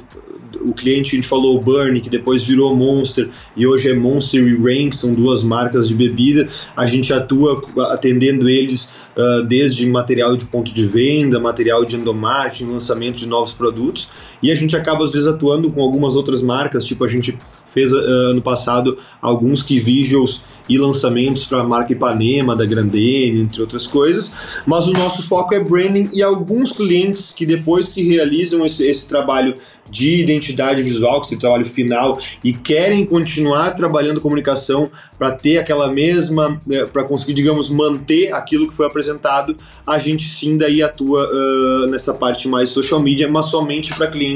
[0.61, 3.95] o cliente que a gente falou, o Burn, que depois virou Monster e hoje é
[3.95, 7.61] Monster e Rain, que são duas marcas de bebida, a gente atua
[7.93, 13.53] atendendo eles uh, desde material de ponto de venda, material de endomarketing, lançamento de novos
[13.53, 14.11] produtos,
[14.43, 17.37] e a gente acaba às vezes atuando com algumas outras marcas, tipo a gente
[17.69, 17.97] fez uh,
[18.31, 23.87] ano passado alguns key visuals e lançamentos para a marca Ipanema, da Grandene, entre outras
[23.87, 28.87] coisas, mas o nosso foco é branding e alguns clientes que depois que realizam esse,
[28.87, 29.57] esse trabalho
[29.91, 34.89] de identidade visual, que o trabalho final, e querem continuar trabalhando comunicação
[35.19, 40.29] para ter aquela mesma, né, para conseguir, digamos, manter aquilo que foi apresentado, a gente
[40.29, 44.30] sim daí atua uh, nessa parte mais social media, mas somente para clientes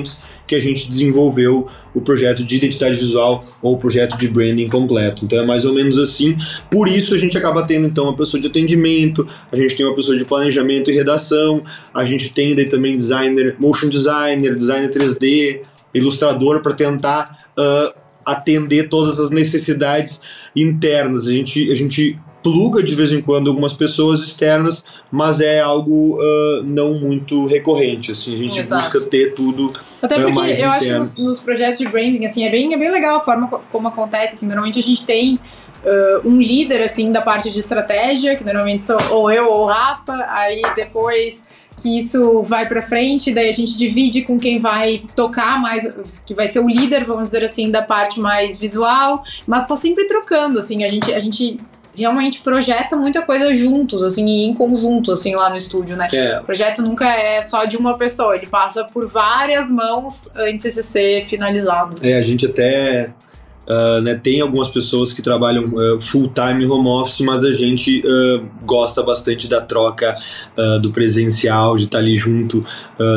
[0.47, 5.24] que a gente desenvolveu o projeto de identidade visual ou o projeto de branding completo.
[5.24, 6.36] Então é mais ou menos assim.
[6.70, 9.95] Por isso a gente acaba tendo então uma pessoa de atendimento, a gente tem uma
[9.95, 15.61] pessoa de planejamento e redação, a gente tem daí também designer, motion designer, designer 3D,
[15.95, 17.95] ilustrador para tentar uh,
[18.26, 20.20] atender todas as necessidades
[20.55, 21.28] internas.
[21.28, 26.18] A gente, a gente pluga de vez em quando algumas pessoas externas, mas é algo
[26.18, 28.84] uh, não muito recorrente, assim, a gente Exato.
[28.84, 29.72] busca ter tudo
[30.03, 30.72] Até porque eu interno.
[30.72, 33.49] acho que nos, nos, projetos de branding, assim, é bem, é bem legal a forma
[33.72, 38.36] como acontece, assim, normalmente a gente tem uh, um líder, assim, da parte de estratégia,
[38.36, 41.47] que normalmente sou ou eu ou o Rafa, aí depois
[41.80, 46.34] que isso vai para frente, daí a gente divide com quem vai tocar mais, que
[46.34, 50.59] vai ser o líder, vamos dizer assim, da parte mais visual, mas tá sempre trocando,
[50.59, 51.59] assim, a gente, a gente
[51.97, 56.07] realmente projeta muita coisa juntos, assim, e em conjunto, assim, lá no estúdio, né?
[56.12, 56.40] É.
[56.40, 60.82] O projeto nunca é só de uma pessoa, ele passa por várias mãos antes de
[60.82, 61.95] ser finalizado.
[62.07, 63.11] É, a gente até
[63.67, 68.01] Uh, né, tem algumas pessoas que trabalham uh, full time home office, mas a gente
[68.01, 70.15] uh, gosta bastante da troca
[70.83, 72.65] do presencial, de estar tá ali junto,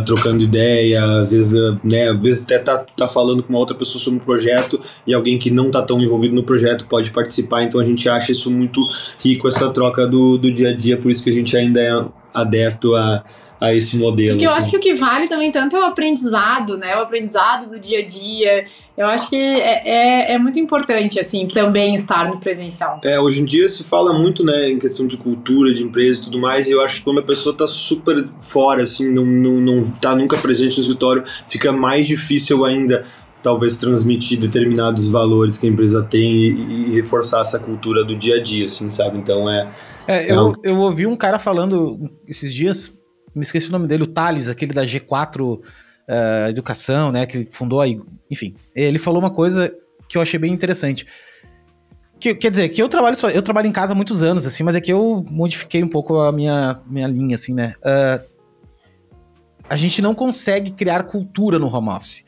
[0.05, 4.03] trocando ideia, às vezes, né, às vezes até tá, tá falando com uma outra pessoa
[4.03, 7.79] sobre um projeto e alguém que não está tão envolvido no projeto pode participar, então
[7.79, 8.79] a gente acha isso muito
[9.23, 12.05] rico, essa troca do, do dia a dia, por isso que a gente ainda é
[12.33, 13.23] adepto a
[13.59, 14.31] a esse modelo.
[14.31, 14.61] Porque eu assim.
[14.61, 16.95] acho que o que vale também tanto é o aprendizado, né?
[16.95, 18.65] O aprendizado do dia a dia.
[18.95, 22.99] Eu acho que é, é, é, muito importante, assim, também estar no presencial.
[23.03, 26.23] É, hoje em dia se fala muito, né, em questão de cultura, de empresa e
[26.25, 29.61] tudo mais, e eu acho que quando a pessoa tá super fora, assim, não, não,
[29.61, 33.05] não tá nunca presente no escritório, fica mais difícil ainda
[33.43, 38.37] talvez transmitir determinados valores que a empresa tem e, e, reforçar essa cultura do dia
[38.37, 39.19] a dia, assim, sabe?
[39.19, 39.71] Então é.
[40.07, 42.96] É, eu, é eu ouvi um cara falando esses dias
[43.37, 45.61] me esqueci o nome dele, o Thales, aquele da G4 uh,
[46.07, 49.73] eh, Educação, né, que fundou aí, enfim, ele falou uma coisa
[50.07, 51.05] que eu achei bem interessante.
[52.19, 54.63] Que, quer dizer, que eu trabalho só, eu trabalho em casa há muitos anos, assim,
[54.63, 57.75] mas é que eu modifiquei um pouco a minha, minha linha, assim, né?
[57.79, 58.25] Uh,
[59.69, 62.25] a gente não consegue criar cultura no home office.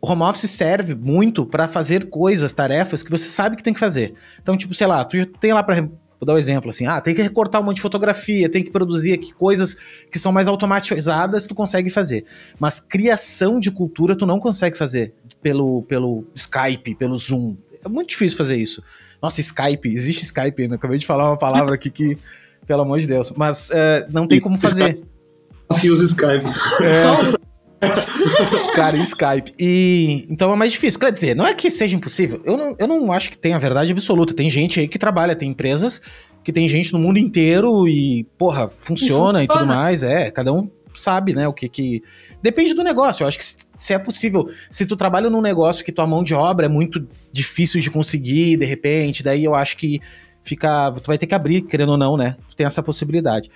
[0.00, 3.80] O home office serve muito para fazer coisas, tarefas que você sabe que tem que
[3.80, 4.14] fazer.
[4.40, 5.88] Então, tipo, sei lá, tu tem lá para
[6.20, 8.70] Vou dar um exemplo assim: ah, tem que recortar um monte de fotografia, tem que
[8.70, 9.76] produzir aqui coisas
[10.10, 12.24] que são mais automatizadas, tu consegue fazer.
[12.58, 17.56] Mas criação de cultura tu não consegue fazer pelo, pelo Skype, pelo Zoom.
[17.84, 18.82] É muito difícil fazer isso.
[19.22, 20.74] Nossa, Skype, existe Skype ainda.
[20.74, 22.18] Acabei de falar uma palavra aqui que,
[22.66, 23.32] pelo amor de Deus.
[23.36, 25.00] Mas uh, não tem como fazer.
[25.70, 26.46] Assim usa Skype.
[26.82, 27.47] É,
[28.74, 29.52] Cara, Skype.
[29.58, 30.98] E então é mais difícil.
[30.98, 32.40] Quer dizer, não é que seja impossível.
[32.44, 34.34] Eu não, eu não acho que tenha verdade absoluta.
[34.34, 36.02] Tem gente aí que trabalha, tem empresas
[36.42, 40.02] que tem gente no mundo inteiro e, porra, funciona e tudo mais.
[40.02, 42.02] É, cada um sabe, né, o que que...
[42.42, 45.92] Depende do negócio, eu acho que se é possível, se tu trabalha num negócio que
[45.92, 50.00] tua mão de obra é muito difícil de conseguir, de repente, daí eu acho que
[50.42, 50.90] fica...
[50.92, 53.50] Tu vai ter que abrir, querendo ou não, né, tu tem essa possibilidade.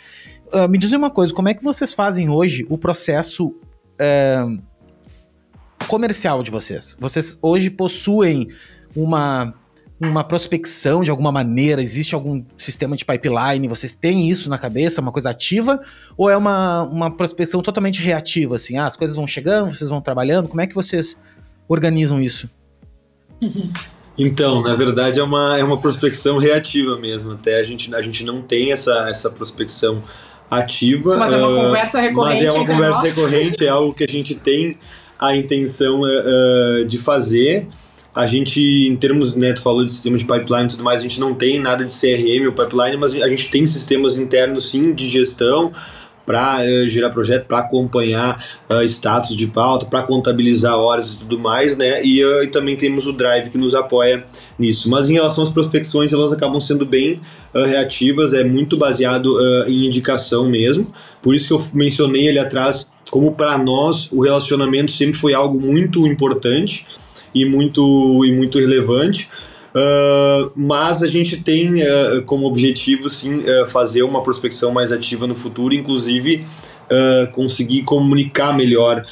[0.53, 3.55] Uh, me diz uma coisa, como é que vocês fazem hoje o processo
[3.99, 4.45] é,
[5.87, 6.97] comercial de vocês?
[7.01, 8.49] Vocês hoje possuem
[8.95, 9.55] uma,
[10.01, 11.83] uma prospecção de alguma maneira?
[11.83, 13.69] Existe algum sistema de pipeline?
[13.69, 15.81] Vocês têm isso na cabeça, uma coisa ativa?
[16.17, 18.57] Ou é uma, uma prospecção totalmente reativa?
[18.57, 20.49] Assim, ah, as coisas vão chegando, vocês vão trabalhando?
[20.49, 21.17] Como é que vocês
[21.69, 22.49] organizam isso?
[24.17, 27.33] Então, na verdade, é uma, é uma prospecção reativa mesmo.
[27.33, 30.03] Até a gente, a gente não tem essa, essa prospecção
[30.59, 31.17] ativa.
[31.17, 32.45] Mas é uma uh, conversa recorrente.
[32.45, 33.09] Mas é uma conversa nós.
[33.09, 34.77] recorrente, é algo que a gente tem
[35.19, 37.67] a intenção uh, de fazer.
[38.15, 41.03] A gente, em termos, né, tu falou de sistema de pipeline e tudo mais, a
[41.03, 44.93] gente não tem nada de CRM ou pipeline, mas a gente tem sistemas internos sim
[44.93, 45.73] de gestão
[46.33, 51.39] para uh, gerar projeto, para acompanhar uh, status de pauta, para contabilizar horas e tudo
[51.39, 52.03] mais, né?
[52.03, 54.25] E, uh, e, também temos o Drive que nos apoia
[54.59, 54.89] nisso.
[54.89, 57.21] Mas em relação às prospecções, elas acabam sendo bem
[57.55, 59.37] reativas, é muito baseado
[59.69, 60.91] em indicação mesmo.
[61.21, 65.61] Por isso que eu mencionei ali atrás como para nós o relacionamento sempre foi algo
[65.61, 66.87] muito importante
[67.35, 69.29] e muito, e muito relevante.
[69.75, 75.27] Uh, mas a gente tem uh, como objetivo sim uh, fazer uma prospecção mais ativa
[75.27, 76.45] no futuro, inclusive
[77.33, 79.03] conseguir comunicar melhor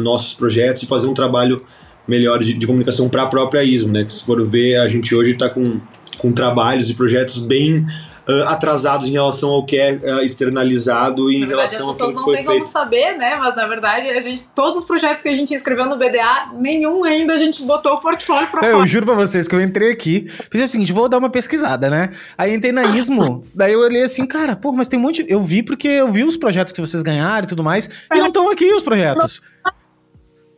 [0.00, 1.62] nossos projetos e fazer um trabalho
[2.08, 4.04] melhor de, de comunicação para a própria ISMO, né?
[4.06, 5.78] Que se for ver, a gente hoje está com,
[6.16, 7.84] com trabalhos e projetos bem
[8.28, 12.22] uh, atrasados em relação ao que é uh, externalizado e em verdade, relação ao que
[12.22, 12.46] foi feito.
[12.46, 13.36] não tem como saber, né?
[13.36, 17.04] Mas na verdade, a gente, todos os projetos que a gente escreveu no BDA, nenhum
[17.04, 18.82] ainda a gente botou o portfólio pra é, fora.
[18.82, 21.88] Eu juro pra vocês que eu entrei aqui, fiz o seguinte, vou dar uma pesquisada,
[21.88, 22.10] né?
[22.36, 25.24] Aí entrei na ISMO, daí eu olhei assim, cara, pô, mas tem um monte.
[25.28, 28.28] Eu vi porque eu vi os projetos que vocês ganharam e tudo mais, e não
[28.28, 29.40] estão aqui os projetos.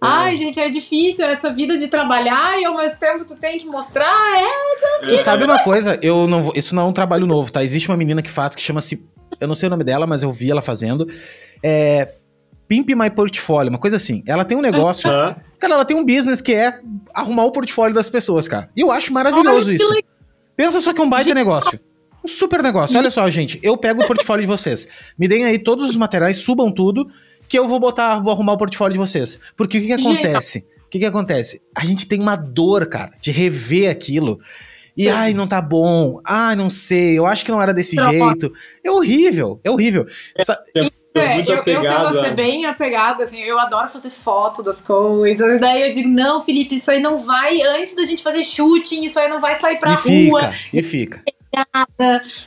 [0.01, 3.67] Ai, gente, é difícil essa vida de trabalhar e ao mesmo tempo tu tem que
[3.67, 4.41] mostrar.
[4.41, 5.99] É, tu sabe uma coisa?
[6.01, 7.65] Eu não vou, isso não é um trabalho novo, tá?
[7.65, 9.05] Existe uma menina que faz que chama-se.
[9.41, 11.09] Eu não sei o nome dela, mas eu vi ela fazendo.
[11.63, 12.15] É.
[12.69, 14.23] Pimp My Portfolio, uma coisa assim.
[14.27, 15.11] Ela tem um negócio.
[15.11, 15.35] Uhum.
[15.59, 16.81] Cara, ela tem um business que é
[17.15, 18.69] arrumar o portfólio das pessoas, cara.
[18.77, 19.91] E eu acho maravilhoso isso.
[20.55, 21.81] Pensa só que é um baita negócio.
[22.23, 22.99] Um super negócio.
[22.99, 23.59] Olha só, gente.
[23.63, 24.87] Eu pego o portfólio de vocês.
[25.19, 27.09] Me deem aí todos os materiais, subam tudo
[27.49, 29.41] que eu vou botar, vou arrumar o portfólio de vocês.
[29.57, 30.67] Porque o que, que acontece?
[30.87, 31.63] O que, que acontece?
[31.75, 34.39] A gente tem uma dor, cara, de rever aquilo.
[34.97, 36.19] E, ai, não tá bom.
[36.25, 37.19] Ai, não sei.
[37.19, 38.53] Eu acho que não era desse não, jeito.
[38.83, 39.61] É horrível.
[39.63, 40.07] É horrível.
[40.37, 40.43] É,
[40.81, 45.61] é, é eu, eu tento ser bem apegada, assim, eu adoro fazer foto das coisas.
[45.61, 49.19] Daí eu digo, não, Felipe, isso aí não vai, antes da gente fazer shooting, isso
[49.19, 50.53] aí não vai sair pra e rua.
[50.53, 51.23] Fica, e fica.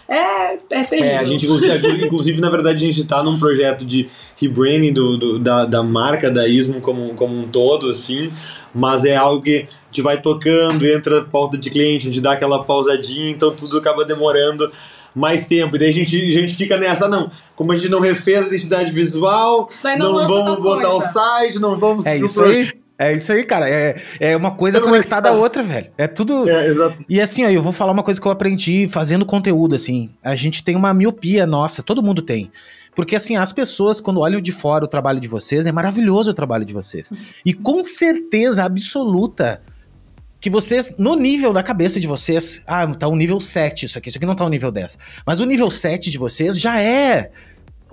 [0.08, 1.12] É, é terrível.
[1.12, 4.10] É, a gente, inclusive, na verdade, a gente tá num projeto de
[4.42, 8.32] rebranding do, do, da, da marca da Ismo como, como um todo, assim,
[8.74, 12.32] mas é algo que a gente vai tocando, entra pauta de cliente, a gente dá
[12.34, 14.72] aquela pausadinha, então tudo acaba demorando
[15.14, 15.76] mais tempo.
[15.76, 17.30] E daí a gente, a gente fica nessa, não.
[17.56, 21.10] Como a gente não refez a identidade visual, não, não vamos botar coisa.
[21.10, 22.06] o site, não vamos.
[22.06, 22.72] É isso aí.
[22.98, 23.68] É isso aí, cara.
[23.68, 25.88] É, é uma coisa conectada à outra, velho.
[25.98, 26.48] É tudo.
[26.48, 26.72] É,
[27.10, 30.12] e assim, ó, eu vou falar uma coisa que eu aprendi fazendo conteúdo, assim.
[30.24, 32.52] A gente tem uma miopia nossa, todo mundo tem.
[32.96, 36.34] Porque, assim, as pessoas, quando olham de fora o trabalho de vocês, é maravilhoso o
[36.34, 37.12] trabalho de vocês.
[37.46, 39.62] E com certeza absoluta
[40.42, 44.10] que vocês, no nível da cabeça de vocês, ah, tá um nível 7 isso aqui,
[44.10, 44.98] isso aqui não tá um nível 10.
[45.26, 47.32] Mas o nível 7 de vocês já é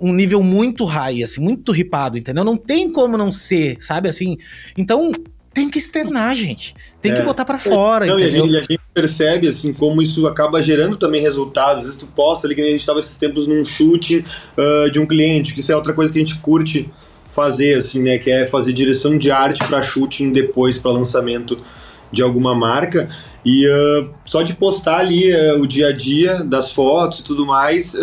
[0.01, 2.43] um nível muito high, assim, muito ripado, entendeu?
[2.43, 4.37] Não tem como não ser, sabe assim?
[4.77, 5.11] Então,
[5.53, 6.75] tem que externar, gente.
[7.01, 7.15] Tem é.
[7.15, 8.19] que botar para fora, não?
[8.19, 11.79] E a, gente, a gente, percebe, assim, como isso acaba gerando também resultados.
[11.79, 14.23] Às vezes tu posta ali, que a gente estava esses tempos num shooting
[14.57, 16.89] uh, de um cliente, que isso é outra coisa que a gente curte
[17.31, 18.17] fazer, assim, né?
[18.17, 21.57] Que é fazer direção de arte para shooting depois, para lançamento
[22.11, 23.09] de alguma marca.
[23.45, 27.45] E uh, só de postar ali uh, o dia a dia das fotos e tudo
[27.45, 27.95] mais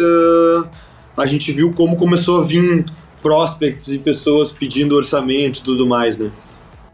[1.17, 2.85] a gente viu como começou a vir
[3.23, 6.31] prospects e pessoas pedindo orçamento e tudo mais, né?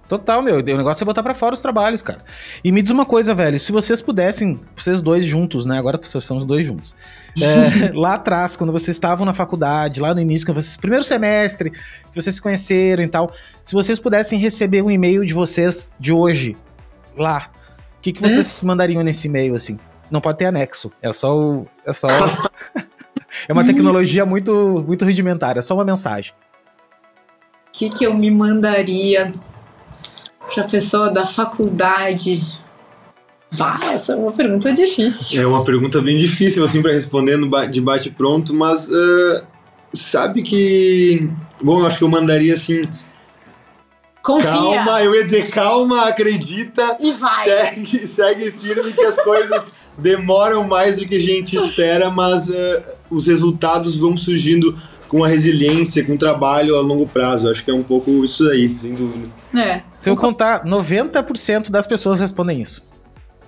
[0.09, 0.59] Total, meu.
[0.59, 2.23] O negócio é botar para fora os trabalhos, cara.
[2.63, 3.59] E me diz uma coisa, velho.
[3.59, 5.79] Se vocês pudessem, vocês dois juntos, né?
[5.79, 6.95] Agora vocês são os dois juntos.
[7.41, 11.71] É, lá atrás, quando vocês estavam na faculdade, lá no início, quando vocês, primeiro semestre,
[11.71, 13.33] que vocês se conheceram e tal.
[13.65, 16.57] Se vocês pudessem receber um e-mail de vocês de hoje,
[17.17, 17.51] lá,
[17.99, 18.67] o que, que vocês hum?
[18.67, 19.79] mandariam nesse e-mail, assim?
[20.11, 20.93] Não pode ter anexo.
[21.01, 21.67] É só o.
[21.87, 22.09] É só.
[23.49, 26.33] É uma tecnologia muito, muito rudimentar, é só uma mensagem.
[27.69, 29.33] O que, que eu me mandaria
[30.55, 32.61] para pessoa da faculdade?
[33.51, 35.43] Vá, essa é uma pergunta difícil.
[35.43, 39.43] É uma pergunta bem difícil, assim, para responder no de bate-pronto, mas uh,
[39.93, 41.29] sabe que.
[41.63, 42.89] Bom, eu acho que eu mandaria assim.
[44.23, 44.51] Confia.
[44.51, 46.97] Calma, eu ia dizer calma, acredita.
[46.99, 47.45] E vai.
[47.45, 52.83] Segue, segue firme que as coisas demoram mais do que a gente espera, mas uh,
[53.11, 54.79] os resultados vão surgindo
[55.09, 57.51] com a resiliência, com o trabalho a longo prazo.
[57.51, 59.42] Acho que é um pouco isso aí, sem dúvida.
[59.55, 59.83] É.
[59.95, 62.91] Se eu contar, 90% das pessoas respondem isso.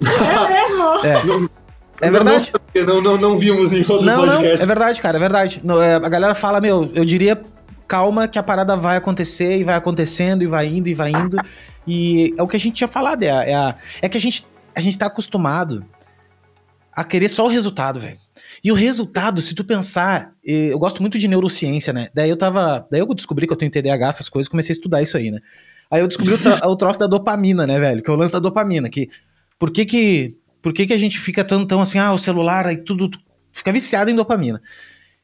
[0.02, 0.84] É mesmo?
[1.04, 1.64] É.
[2.00, 2.52] É verdade.
[2.86, 4.56] Não, não, não vimos em outro não, podcast.
[4.56, 5.62] Não, é verdade, cara, é verdade.
[5.82, 7.40] É, a galera fala, meu, eu diria,
[7.86, 11.36] calma que a parada vai acontecer e vai acontecendo e vai indo e vai indo.
[11.86, 14.20] E é o que a gente tinha falado, é, a, é, a, é que a
[14.20, 15.84] gente, a gente tá acostumado
[16.92, 18.18] a querer só o resultado, velho.
[18.62, 22.08] E o resultado, se tu pensar, eu gosto muito de neurociência, né?
[22.14, 22.86] Daí eu tava.
[22.90, 25.38] Daí eu descobri que eu tenho TDAH, essas coisas, comecei a estudar isso aí, né?
[25.94, 28.02] Aí eu descobri o, tro o troço da dopamina, né, velho?
[28.02, 28.88] Que é o lance da dopamina.
[28.88, 29.08] Que
[29.58, 32.66] por que que, por que, que a gente fica tão, tão assim, ah, o celular,
[32.66, 33.08] aí tudo
[33.52, 34.60] fica viciado em dopamina.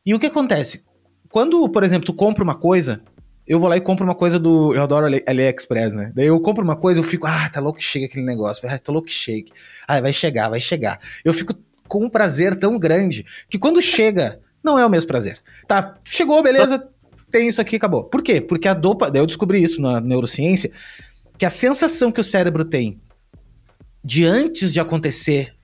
[0.06, 0.84] E o que acontece?
[1.30, 3.00] quando, por exemplo, tu compra uma coisa,
[3.46, 4.74] eu vou lá e compro uma coisa do.
[4.74, 6.12] Eu adoro Ali- AliExpress, né?
[6.14, 8.78] Daí eu compro uma coisa, eu fico, ah, tá louco que chega aquele negócio, ah,
[8.78, 9.50] tá louco que chega.
[9.86, 11.00] Ah, vai chegar, vai chegar.
[11.24, 11.54] Eu fico
[11.88, 15.38] com um prazer tão grande que quando chega, não é o mesmo prazer.
[15.66, 16.88] Tá, chegou, beleza,
[17.30, 18.04] tem isso aqui, acabou.
[18.04, 18.40] Por quê?
[18.40, 19.10] Porque a dopa.
[19.10, 20.70] Daí eu descobri isso na neurociência,
[21.38, 23.00] que a sensação que o cérebro tem
[24.04, 25.54] de antes de acontecer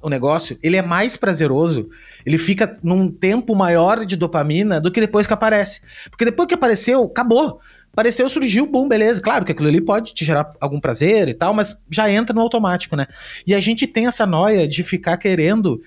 [0.00, 1.88] o negócio, ele é mais prazeroso,
[2.26, 5.80] ele fica num tempo maior de dopamina do que depois que aparece.
[6.10, 7.60] Porque depois que apareceu, acabou.
[7.92, 9.20] Apareceu, surgiu, bum, beleza.
[9.20, 12.40] Claro que aquilo ali pode te gerar algum prazer e tal, mas já entra no
[12.40, 13.06] automático, né?
[13.46, 15.80] E a gente tem essa noia de ficar querendo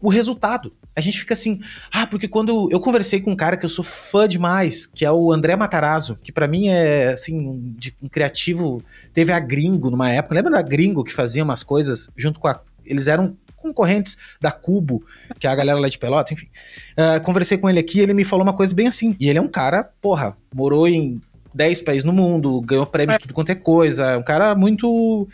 [0.00, 0.72] o resultado.
[0.96, 1.60] A gente fica assim,
[1.92, 5.10] ah, porque quando eu conversei com um cara que eu sou fã demais, que é
[5.10, 8.82] o André Matarazzo, que pra mim é assim, um, de- um criativo,
[9.12, 12.60] teve a Gringo numa época, lembra da Gringo que fazia umas coisas junto com a
[12.86, 15.02] eles eram concorrentes da Cubo,
[15.40, 16.48] que é a galera lá de Pelotas, enfim.
[16.96, 19.16] Ah, conversei com ele aqui, ele me falou uma coisa bem assim.
[19.18, 21.18] E ele é um cara, porra, morou em
[21.54, 25.26] 10 países no mundo, ganhou prêmio de tudo quanto é coisa, é um cara muito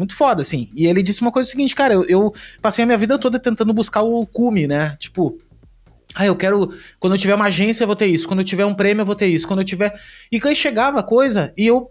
[0.00, 0.70] muito foda, assim.
[0.74, 3.74] E ele disse uma coisa seguinte, cara, eu, eu passei a minha vida toda tentando
[3.74, 4.96] buscar o cume, né?
[4.98, 5.38] Tipo,
[6.14, 6.74] ah, eu quero.
[6.98, 8.26] Quando eu tiver uma agência, eu vou ter isso.
[8.26, 9.46] Quando eu tiver um prêmio, eu vou ter isso.
[9.46, 9.92] Quando eu tiver.
[10.32, 11.90] E aí chegava a coisa e eu.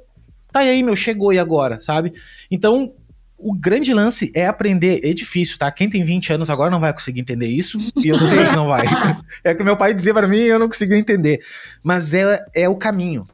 [0.51, 2.11] Tá aí, meu, chegou e agora, sabe?
[2.49, 2.91] Então,
[3.37, 5.01] o grande lance é aprender.
[5.03, 5.71] É difícil, tá?
[5.71, 7.77] Quem tem 20 anos agora não vai conseguir entender isso.
[7.95, 8.87] E eu sei que não vai.
[9.43, 11.41] É que meu pai dizia pra mim e eu não conseguia entender.
[11.83, 13.27] Mas é, é o caminho.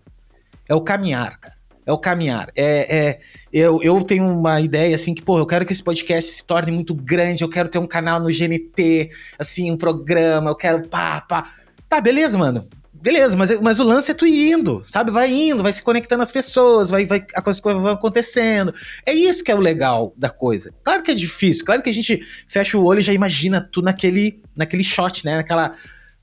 [0.68, 1.55] É o caminhar, cara.
[1.86, 2.50] É o caminhar.
[2.56, 3.20] É, é,
[3.54, 6.72] eu, eu tenho uma ideia assim que, pô, eu quero que esse podcast se torne
[6.72, 11.22] muito grande, eu quero ter um canal no GNT, assim, um programa, eu quero pá,
[11.22, 11.52] pá.
[11.88, 12.68] Tá, beleza, mano.
[13.06, 15.12] Beleza, mas, mas o lance é tu ir indo, sabe?
[15.12, 18.74] Vai indo, vai se conectando às pessoas, vai, vai, a coisa vai acontecendo.
[19.06, 20.74] É isso que é o legal da coisa.
[20.84, 23.84] Claro que é difícil, claro que a gente fecha o olho e já imagina tu
[23.84, 25.36] naquele, naquele shot, né?
[25.36, 25.76] Naquela.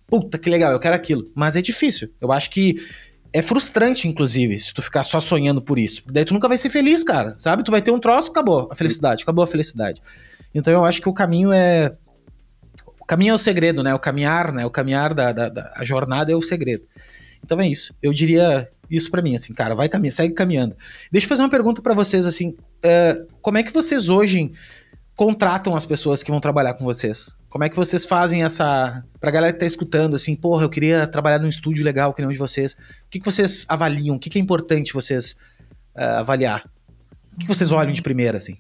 [0.08, 1.30] Puta, que legal, eu quero aquilo.
[1.36, 2.10] Mas é difícil.
[2.20, 2.74] Eu acho que
[3.32, 6.02] é frustrante, inclusive, se tu ficar só sonhando por isso.
[6.06, 7.34] Daí tu nunca vai ser feliz, cara.
[7.38, 7.62] Sabe?
[7.64, 10.02] Tu vai ter um troço, acabou a felicidade, acabou a felicidade.
[10.54, 11.92] Então eu acho que o caminho é.
[13.00, 13.94] O caminho é o segredo, né?
[13.94, 14.64] O caminhar, né?
[14.66, 16.84] O caminhar da, da, da- a jornada é o segredo.
[17.44, 17.94] Então é isso.
[18.02, 20.76] Eu diria isso pra mim, assim, cara, vai caminhando, segue caminhando.
[21.10, 22.54] Deixa eu fazer uma pergunta pra vocês, assim,
[22.84, 24.52] é, como é que vocês hoje
[25.16, 27.34] contratam as pessoas que vão trabalhar com vocês?
[27.52, 29.04] Como é que vocês fazem essa.
[29.20, 32.28] Pra galera que tá escutando, assim, porra, eu queria trabalhar num estúdio legal que nem
[32.30, 32.72] o de vocês.
[32.72, 34.16] O que, que vocês avaliam?
[34.16, 35.36] O que, que é importante vocês
[35.94, 36.64] ah, avaliar?
[37.34, 38.56] O que, que vocês olham de primeira, assim?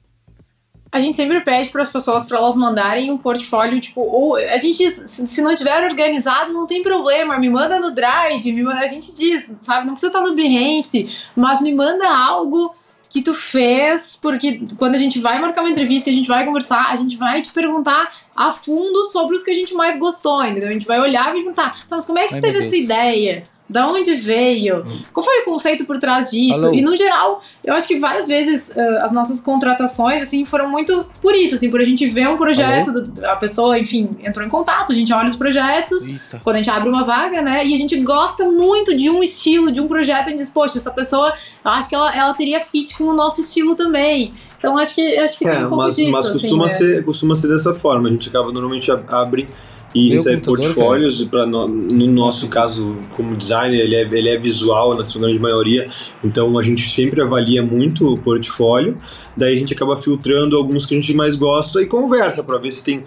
[0.92, 4.58] A gente sempre pede para as pessoas para elas mandarem um portfólio, tipo, ou a
[4.58, 8.86] gente, se não tiver organizado, não tem problema, me manda no Drive, me manda, a
[8.86, 12.74] gente diz, sabe, não precisa estar no Behance, mas me manda algo
[13.12, 16.46] que tu fez, porque quando a gente vai marcar uma entrevista e a gente vai
[16.46, 20.42] conversar, a gente vai te perguntar a fundo sobre os que a gente mais gostou,
[20.42, 20.70] entendeu?
[20.70, 22.74] A gente vai olhar e perguntar, tá, mas como é que Ai, você teve essa
[22.74, 23.42] ideia?
[23.72, 24.84] Da onde veio?
[25.12, 26.66] Qual foi o conceito por trás disso?
[26.66, 26.74] Alô?
[26.74, 31.06] E no geral, eu acho que várias vezes ah, as nossas contratações assim foram muito
[31.20, 34.92] por isso, assim, por a gente ver um projeto, a pessoa, enfim, entrou em contato,
[34.92, 36.40] a gente olha os projetos, Eita.
[36.44, 37.66] quando a gente abre uma vaga, né?
[37.66, 40.78] E a gente gosta muito de um estilo, de um projeto, a gente diz, poxa,
[40.78, 41.32] essa pessoa,
[41.64, 44.34] eu acho que ela, ela teria fit com o nosso estilo também.
[44.58, 46.74] Então acho que acho que tem É, um pouco mas, disso, mas assim, costuma, né?
[46.74, 48.08] ser, costuma ser dessa forma.
[48.08, 49.48] A gente acaba normalmente abre
[49.94, 51.20] e Meu recebe computador, portfólios.
[51.20, 55.22] e Pra no, no nosso caso, como designer, ele é, ele é visual na sua
[55.22, 55.90] grande maioria.
[56.24, 58.96] Então a gente sempre avalia muito o portfólio.
[59.36, 62.70] Daí a gente acaba filtrando alguns que a gente mais gosta e conversa para ver
[62.70, 63.02] se tem,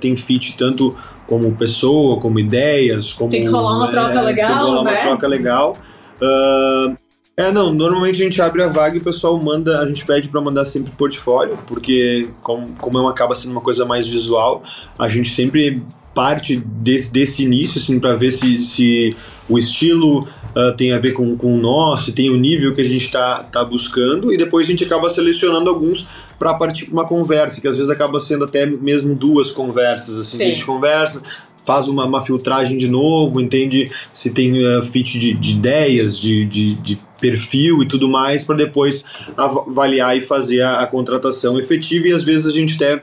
[0.00, 3.30] tem fit tanto como pessoa, como ideias, como.
[3.30, 4.90] Tem que rolar uma troca tem que legal, rolar né?
[4.90, 5.76] uma troca legal.
[6.20, 6.94] Ah,
[7.36, 10.28] é, não, normalmente a gente abre a vaga e o pessoal manda, a gente pede
[10.28, 14.62] para mandar sempre portfólio, porque como, como é uma, acaba sendo uma coisa mais visual,
[14.98, 15.82] a gente sempre
[16.14, 19.16] parte desse, desse início, assim, para ver se, se
[19.48, 22.80] o estilo ah, tem a ver com, com o nosso, se tem o nível que
[22.80, 26.08] a gente está tá buscando, e depois a gente acaba selecionando alguns
[26.38, 30.36] para partir para uma conversa, que às vezes acaba sendo até mesmo duas conversas, assim,
[30.42, 31.22] a gente conversa,
[31.64, 36.44] faz uma, uma filtragem de novo, entende se tem eh, fit de, de ideias, de,
[36.44, 39.04] de, de perfil e tudo mais, para depois
[39.36, 42.08] av- avaliar e fazer a, a contratação efetiva.
[42.08, 43.02] E às vezes a gente até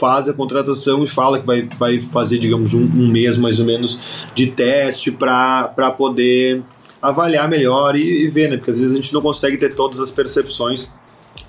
[0.00, 3.66] faz a contratação e fala que vai, vai fazer, digamos, um, um mês mais ou
[3.66, 4.00] menos
[4.34, 6.62] de teste para poder
[7.02, 8.56] avaliar melhor e, e ver, né?
[8.56, 10.90] Porque às vezes a gente não consegue ter todas as percepções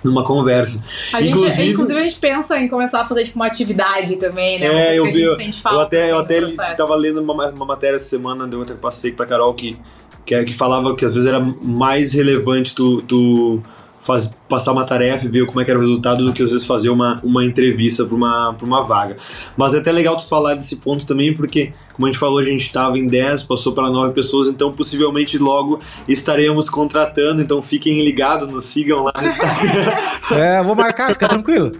[0.03, 0.83] numa conversa.
[1.13, 4.59] A gente, Inclusive- inclusive, a gente pensa em começar a fazer tipo, uma atividade também,
[4.59, 4.65] né?
[4.65, 4.69] É,
[5.01, 7.49] uma coisa eu que a vi- falta eu até, eu assim, até estava lendo uma,
[7.49, 9.77] uma matéria essa semana, eu até passei pra Carol que,
[10.25, 13.61] que, é- que falava que às vezes era mais relevante tu, tu
[14.01, 16.51] faz, passar uma tarefa e ver como é que era o resultado do que às
[16.51, 19.15] vezes fazer uma, uma entrevista para uma, uma vaga.
[19.55, 22.43] Mas é até legal tu falar desse ponto também, porque, como a gente falou, a
[22.43, 28.03] gente estava em 10, passou para 9 pessoas, então possivelmente logo estaremos contratando, então fiquem
[28.03, 29.97] ligados, nos sigam lá no Instagram.
[30.35, 31.71] é, vou marcar, fica tranquilo.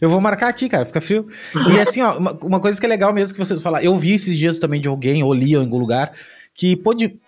[0.00, 1.26] Eu vou marcar aqui, cara, fica frio.
[1.72, 4.12] E assim, ó, uma, uma coisa que é legal mesmo que vocês falaram, eu vi
[4.12, 6.12] esses dias também de alguém, ou li em algum lugar,
[6.54, 6.76] que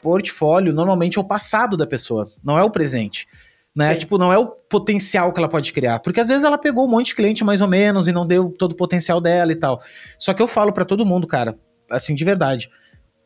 [0.01, 3.27] portfólio normalmente é o passado da pessoa, não é o presente.
[3.75, 3.95] Né?
[3.95, 5.99] Tipo, não é o potencial que ela pode criar.
[6.01, 8.51] Porque às vezes ela pegou um monte de cliente mais ou menos e não deu
[8.51, 9.81] todo o potencial dela e tal.
[10.19, 11.59] Só que eu falo para todo mundo, cara,
[11.91, 12.71] assim, de verdade.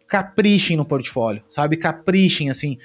[0.06, 1.76] Caprichem no portfólio, sabe?
[1.76, 2.78] Caprichem, assim.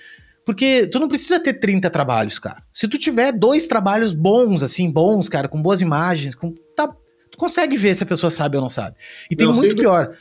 [0.43, 2.63] Porque tu não precisa ter 30 trabalhos, cara.
[2.73, 6.53] Se tu tiver dois trabalhos bons, assim, bons, cara, com boas imagens, com.
[6.75, 6.87] Tá,
[7.29, 8.95] tu consegue ver se a pessoa sabe ou não sabe.
[9.29, 9.83] E tem não, muito sempre...
[9.83, 10.17] pior.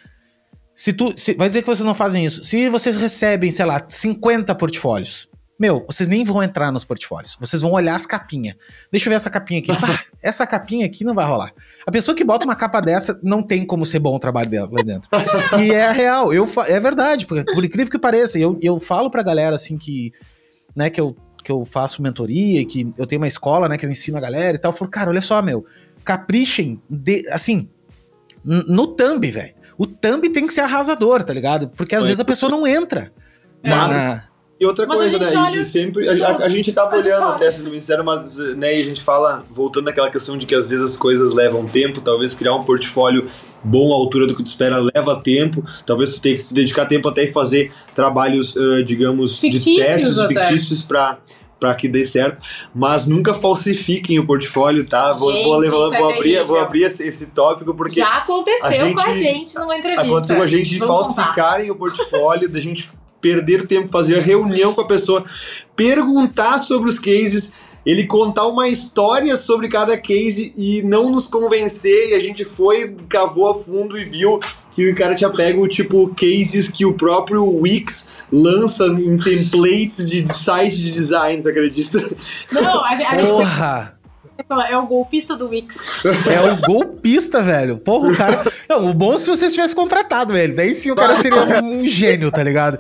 [0.75, 1.13] Se tu.
[1.17, 2.45] Se, vai dizer que vocês não fazem isso.
[2.45, 5.30] Se vocês recebem, sei lá, 50 portfólios.
[5.61, 7.37] Meu, vocês nem vão entrar nos portfólios.
[7.39, 8.57] Vocês vão olhar as capinhas.
[8.91, 9.71] Deixa eu ver essa capinha aqui.
[9.79, 11.53] Bah, essa capinha aqui não vai rolar.
[11.87, 14.71] A pessoa que bota uma capa dessa não tem como ser bom o trabalho dela
[14.73, 15.11] lá dentro.
[15.61, 16.33] E é real.
[16.33, 17.27] Eu, é verdade.
[17.27, 20.15] Porque, por incrível que pareça, eu, eu falo pra galera assim que.
[20.75, 23.91] Né, que eu, que eu faço mentoria, que eu tenho uma escola, né, que eu
[23.91, 24.73] ensino a galera e tal.
[24.73, 25.67] Eu falo, cara, olha só, meu.
[26.03, 27.69] Caprichem, de, assim,
[28.43, 29.55] no thumb, velho.
[29.77, 31.69] O thumb tem que ser arrasador, tá ligado?
[31.69, 32.09] Porque às Foi.
[32.09, 33.13] vezes a pessoa não entra.
[33.63, 34.30] Mas, na,
[34.61, 35.37] e outra mas coisa, né?
[35.39, 35.61] Olha...
[35.61, 36.07] E sempre.
[36.07, 39.01] A, a, a gente acaba olhando a testa do Ministério, mas né, e a gente
[39.01, 42.63] fala, voltando naquela questão de que às vezes as coisas levam tempo, talvez criar um
[42.63, 43.27] portfólio
[43.65, 46.85] bom à altura do que tu espera leva tempo, talvez tu tenha que se dedicar
[46.85, 50.35] tempo até fazer trabalhos, uh, digamos, fictícios de testes até.
[50.35, 51.19] fictícios para
[51.59, 52.41] para que dê certo,
[52.75, 55.13] mas nunca falsifiquem o portfólio, tá?
[55.13, 58.67] Vou, gente, vou, levar, vou, é abrir, vou abrir esse, esse, tópico porque já aconteceu
[58.67, 60.07] a gente, com a gente numa entrevista.
[60.07, 61.77] Aconteceu com a gente de Vamos falsificarem contar.
[61.77, 62.89] o portfólio, da gente
[63.21, 65.25] perder tempo, fazer reunião com a pessoa,
[65.77, 67.53] perguntar sobre os cases,
[67.85, 72.97] ele contar uma história sobre cada case e não nos convencer, e a gente foi,
[73.09, 74.41] cavou a fundo e viu
[74.73, 80.27] que o cara tinha pego, tipo, cases que o próprio Wix lança em templates de,
[80.33, 81.99] site de design, você acredita?
[82.53, 84.00] Não, a, a Porra!
[84.69, 85.79] É o golpista do Wix.
[86.31, 87.79] É o golpista, velho.
[87.79, 88.43] Porra, o cara.
[88.69, 90.55] Não, o bom é se você tivesse contratado ele.
[90.55, 92.79] Daí sim o cara seria um gênio, tá ligado?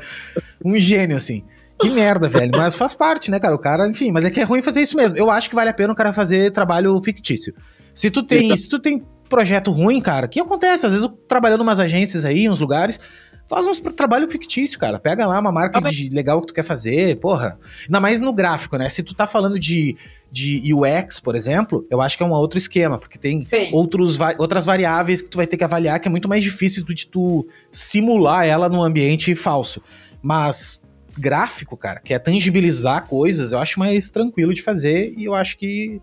[0.65, 1.45] Um gênio, assim.
[1.81, 2.53] Que merda, velho.
[2.55, 3.55] Mas faz parte, né, cara?
[3.55, 5.17] O cara, enfim, mas é que é ruim fazer isso mesmo.
[5.17, 7.55] Eu acho que vale a pena o cara fazer trabalho fictício.
[7.95, 10.85] Se tu tem, se tu tem projeto ruim, cara, que acontece?
[10.85, 13.01] Às vezes eu trabalhando umas agências aí, uns lugares,
[13.49, 14.99] faz uns trabalho fictício, cara.
[14.99, 17.59] Pega lá uma marca de legal que tu quer fazer, porra.
[17.87, 18.89] Ainda mais no gráfico, né?
[18.89, 19.97] Se tu tá falando de
[20.31, 24.64] de UX, por exemplo, eu acho que é um outro esquema, porque tem outros, outras
[24.64, 28.47] variáveis que tu vai ter que avaliar que é muito mais difícil de tu simular
[28.47, 29.83] ela num ambiente falso.
[30.22, 30.85] Mas
[31.18, 35.59] gráfico, cara, que é tangibilizar coisas, eu acho mais tranquilo de fazer e eu acho
[35.59, 36.01] que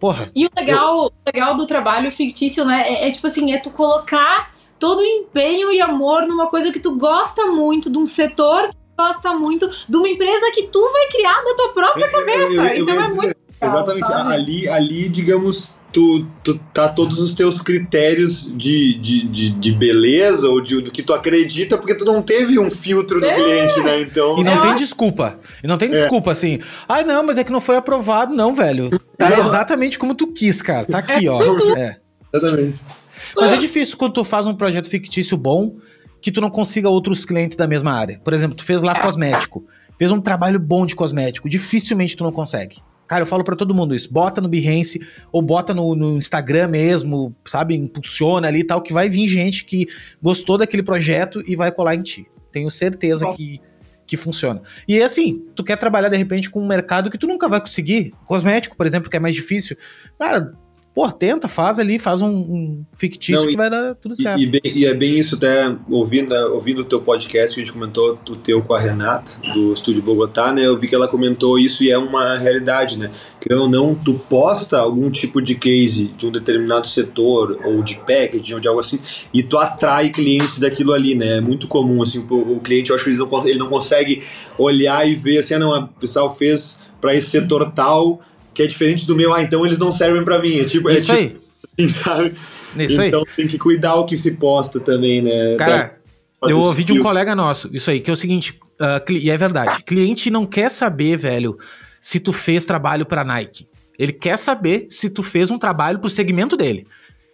[0.00, 0.26] Porra.
[0.34, 1.12] E o legal, eu...
[1.32, 2.84] legal do trabalho fictício, né?
[2.88, 6.80] É, é, tipo assim, é tu colocar todo o empenho e amor numa coisa que
[6.80, 11.08] tu gosta muito, de um setor que gosta muito, de uma empresa que tu vai
[11.08, 12.54] criar da tua própria cabeça.
[12.54, 14.12] Eu, eu, então é muito Exatamente.
[14.12, 20.48] Ali, ali, digamos, tu, tu tá todos os teus critérios de, de, de, de beleza
[20.48, 23.34] ou de, do que tu acredita, porque tu não teve um filtro do é.
[23.34, 24.00] cliente, né?
[24.00, 24.38] Então.
[24.38, 24.60] E não é.
[24.60, 25.36] tem desculpa.
[25.62, 25.92] E não tem é.
[25.92, 26.32] desculpa, é.
[26.32, 26.58] assim.
[26.88, 28.90] Ai, ah, não, mas é que não foi aprovado, não, velho.
[29.16, 30.86] Tá exatamente como tu quis, cara.
[30.86, 31.40] Tá aqui, ó.
[31.76, 31.96] É.
[32.32, 32.80] Exatamente.
[33.36, 35.76] Mas é difícil quando tu faz um projeto fictício bom
[36.20, 38.20] que tu não consiga outros clientes da mesma área.
[38.22, 39.64] Por exemplo, tu fez lá cosmético.
[39.98, 41.48] Fez um trabalho bom de cosmético.
[41.48, 42.78] Dificilmente tu não consegue.
[43.10, 44.08] Cara, eu falo para todo mundo isso.
[44.12, 47.74] Bota no Behance ou bota no, no, Instagram mesmo, sabe?
[47.74, 49.88] Impulsiona ali e tal, que vai vir gente que
[50.22, 52.24] gostou daquele projeto e vai colar em ti.
[52.52, 53.60] Tenho certeza que,
[54.06, 54.62] que funciona.
[54.86, 58.10] E assim, tu quer trabalhar de repente com um mercado que tu nunca vai conseguir.
[58.26, 59.76] Cosmético, por exemplo, que é mais difícil.
[60.16, 60.54] Cara,
[61.00, 64.38] pô, tenta, faz ali, faz um, um fictício Não, e, que vai dar tudo certo.
[64.38, 67.64] E, e, bem, e, é bem isso, até ouvindo, ouvindo o teu podcast, que a
[67.64, 70.66] gente comentou o teu com a Renata, do Estúdio Bogotá, né?
[70.66, 73.10] Eu vi que ela comentou isso e é uma realidade, né?
[73.40, 77.94] Que ou não, tu posta algum tipo de case de um determinado setor, ou de
[77.94, 79.00] packaging, ou de algo assim,
[79.32, 81.38] e tu atrai clientes daquilo ali, né?
[81.38, 84.22] É muito comum, assim, o, o cliente, eu acho que ele não, ele não consegue
[84.58, 88.20] olhar e ver assim, ah, não, o pessoal fez para esse setor tal
[88.54, 90.58] que é diferente do meu, ah, então eles não servem para mim.
[90.58, 91.28] É tipo, é Isso é aí.
[91.28, 91.40] Tipo,
[91.78, 92.34] assim, sabe?
[92.76, 93.34] Isso então aí.
[93.36, 95.56] tem que cuidar o que se posta também, né?
[95.56, 96.00] Cara,
[96.42, 99.36] eu ouvi de um colega nosso, isso aí, que é o seguinte, uh, e é
[99.36, 101.58] verdade, cliente não quer saber, velho,
[102.00, 103.68] se tu fez trabalho para Nike.
[103.98, 106.86] Ele quer saber se tu fez um trabalho pro segmento dele.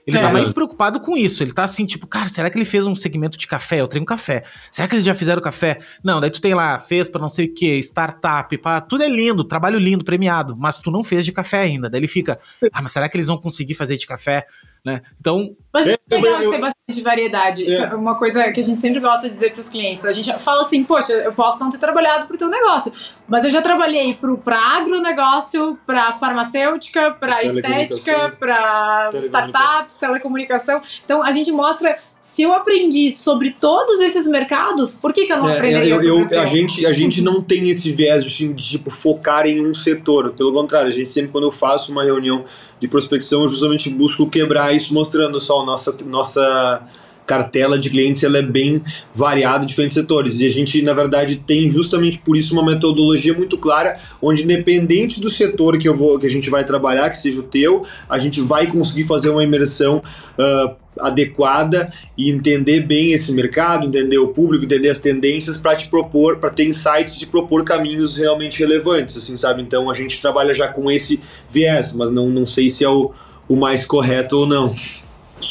[0.06, 0.20] Ele é.
[0.20, 1.42] tá mais preocupado com isso.
[1.42, 3.80] Ele tá assim, tipo, cara, será que ele fez um segmento de café?
[3.80, 4.44] Eu treino café.
[4.70, 5.80] Será que eles já fizeram café?
[6.02, 9.08] Não, daí tu tem lá, fez pra não sei o que, startup, pá, tudo é
[9.08, 11.90] lindo, trabalho lindo, premiado, mas tu não fez de café ainda.
[11.90, 12.38] Daí ele fica,
[12.72, 14.46] ah, mas será que eles vão conseguir fazer de café?
[14.84, 15.00] Né?
[15.18, 15.56] Então.
[15.76, 17.64] Mas é legal de ter bastante variedade.
[17.64, 17.68] É.
[17.68, 20.04] Isso é uma coisa que a gente sempre gosta de dizer para os clientes.
[20.04, 22.92] A gente fala assim, poxa, eu posso não ter trabalhado para o teu negócio,
[23.28, 30.80] mas eu já trabalhei para agronegócio, para farmacêutica, para estética, para startups, telecomunicação.
[31.04, 31.96] Então a gente mostra
[32.26, 35.98] se eu aprendi sobre todos esses mercados, por que, que eu não é, aprenderia eu,
[35.98, 39.64] sobre eu, a gente A gente não tem esse viés de, de, tipo, focar em
[39.64, 40.32] um setor.
[40.32, 42.44] Pelo contrário, a gente sempre, quando eu faço uma reunião
[42.80, 46.82] de prospecção, eu justamente busco quebrar isso, mostrando só a nossa, nossa
[47.26, 48.80] cartela de clientes ela é bem
[49.12, 50.40] variada em diferentes setores.
[50.40, 55.20] E a gente, na verdade, tem justamente por isso uma metodologia muito clara, onde independente
[55.20, 58.18] do setor que, eu vou, que a gente vai trabalhar, que seja o teu, a
[58.18, 60.00] gente vai conseguir fazer uma imersão
[60.38, 65.88] uh, adequada e entender bem esse mercado, entender o público, entender as tendências para te
[65.88, 69.60] propor, para ter insights de propor caminhos realmente relevantes, assim, sabe?
[69.60, 73.10] Então a gente trabalha já com esse viés, mas não, não sei se é o,
[73.48, 74.72] o mais correto ou não.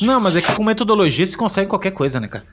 [0.01, 2.45] Não, mas é que com metodologia se consegue qualquer coisa, né, cara?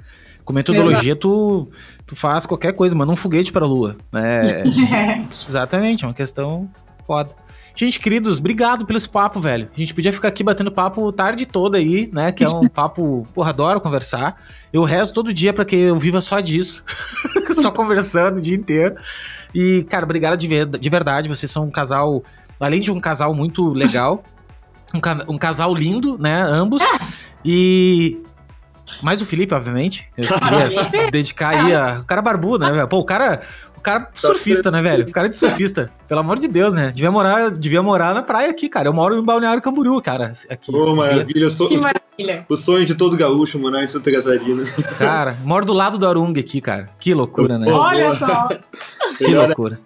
[0.45, 1.69] Com metodologia tu,
[2.07, 3.97] tu faz qualquer coisa, manda um foguete para a lua.
[4.11, 4.41] Né?
[5.49, 6.69] Exatamente, é uma questão
[7.07, 7.31] foda.
[7.75, 9.69] Gente, queridos, obrigado pelo papo, velho.
[9.75, 12.31] A gente podia ficar aqui batendo papo tarde toda aí, né?
[12.31, 14.37] Que é um papo, porra, adoro conversar.
[14.73, 16.85] Eu rezo todo dia para que eu viva só disso.
[17.55, 18.97] só conversando o dia inteiro.
[19.55, 21.29] E, cara, obrigado de, ver, de verdade.
[21.29, 22.23] Vocês são um casal,
[22.61, 24.23] além de um casal muito legal,
[24.95, 26.43] um, um casal lindo, né?
[26.43, 26.83] Ambos.
[27.45, 28.21] E
[29.03, 30.07] mais o Felipe, obviamente.
[30.17, 32.01] Eu queria dedicar aí a.
[32.01, 32.89] O cara barbudo, né, velho?
[32.89, 33.43] Pô, o cara
[33.83, 35.05] cara tá surfista, né, velho?
[35.05, 35.91] O cara é de surfista.
[36.07, 36.93] Pelo amor de Deus, né?
[36.95, 38.89] Devia morar, devia morar na praia aqui, cara.
[38.89, 40.33] Eu moro em Balneário Camboriú, cara.
[40.49, 40.75] Aqui.
[40.75, 41.51] Ô, maravilha.
[41.51, 42.47] Sou, que maravilha.
[42.49, 44.63] O sonho de todo gaúcho morar em Santa Catarina.
[44.99, 46.89] Cara, moro do lado do Arung aqui, cara.
[46.99, 47.71] Que loucura, né?
[47.71, 48.49] Olha só.
[49.19, 49.81] que loucura.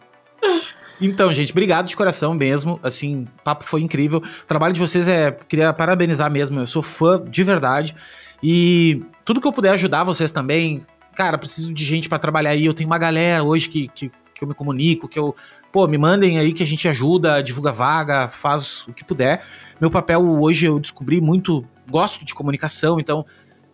[1.01, 2.81] Então, gente, obrigado de coração mesmo.
[2.83, 4.19] Assim, papo foi incrível.
[4.19, 5.31] O trabalho de vocês é.
[5.31, 6.61] Queria parabenizar mesmo.
[6.61, 7.95] Eu sou fã de verdade.
[8.43, 12.67] E tudo que eu puder ajudar vocês também, cara, preciso de gente para trabalhar aí,
[12.67, 15.35] eu tenho uma galera hoje que, que, que, eu me comunico, que eu,
[15.73, 19.43] pô, me mandem aí que a gente ajuda, divulga vaga, faz o que puder.
[19.81, 23.25] Meu papel hoje eu descobri muito, gosto de comunicação, então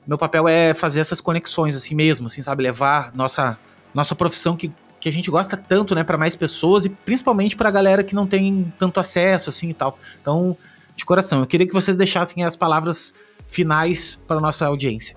[0.07, 3.59] meu papel é fazer essas conexões assim mesmo, assim, sabe, levar nossa
[3.95, 7.69] nossa profissão que, que a gente gosta tanto, né, para mais pessoas e principalmente para
[7.69, 9.99] a galera que não tem tanto acesso assim e tal.
[10.21, 10.57] Então,
[10.95, 13.13] de coração, eu queria que vocês deixassem as palavras
[13.49, 15.17] finais para nossa audiência.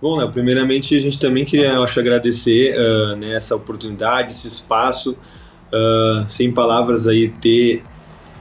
[0.00, 4.46] Bom, Léo, primeiramente a gente também queria, eu acho, agradecer uh, né, essa oportunidade, esse
[4.46, 5.16] espaço,
[5.72, 7.82] uh, sem palavras aí, ter,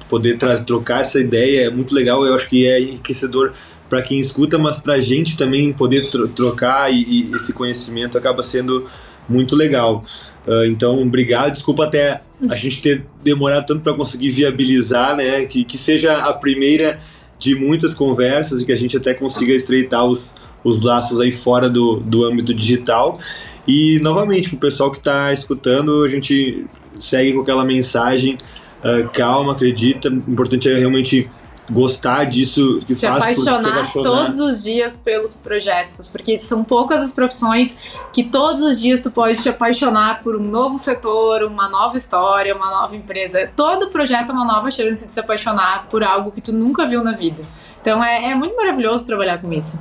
[0.07, 0.37] poder
[0.67, 3.53] trocar essa ideia é muito legal, eu acho que é enriquecedor
[3.89, 8.19] para quem escuta, mas para a gente também poder tro trocar e, e, esse conhecimento
[8.19, 8.87] acaba sendo
[9.27, 10.03] muito legal.
[10.45, 15.63] Uh, então, obrigado, desculpa até a gente ter demorado tanto para conseguir viabilizar, né, que,
[15.63, 16.99] que seja a primeira
[17.39, 20.35] de muitas conversas e que a gente até consiga estreitar os
[20.67, 23.19] os laços aí fora do, do âmbito digital.
[23.67, 26.65] E, novamente, para o pessoal que está escutando, a gente
[26.95, 28.37] segue com aquela mensagem,
[28.83, 31.29] uh, calma, acredita, o importante é realmente
[31.69, 37.01] gostar disso que se faz apaixonar, apaixonar todos os dias pelos projetos, porque são poucas
[37.01, 37.77] as profissões
[38.13, 42.55] que todos os dias tu pode te apaixonar por um novo setor, uma nova história,
[42.55, 43.49] uma nova empresa.
[43.55, 47.03] Todo projeto é uma nova chance de se apaixonar por algo que tu nunca viu
[47.03, 47.43] na vida.
[47.81, 49.77] Então é, é muito maravilhoso trabalhar com isso.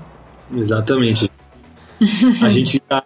[0.52, 1.30] Exatamente.
[2.42, 3.04] a gente tá,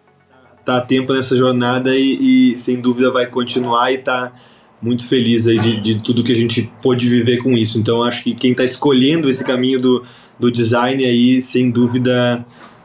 [0.64, 4.32] tá a tempo nessa jornada e, e, sem dúvida vai continuar e tá
[4.80, 7.78] muito feliz aí de, de tudo que a gente pôde viver com isso.
[7.78, 10.04] Então acho que quem está escolhendo esse caminho do,
[10.38, 12.44] do design aí, sem dúvida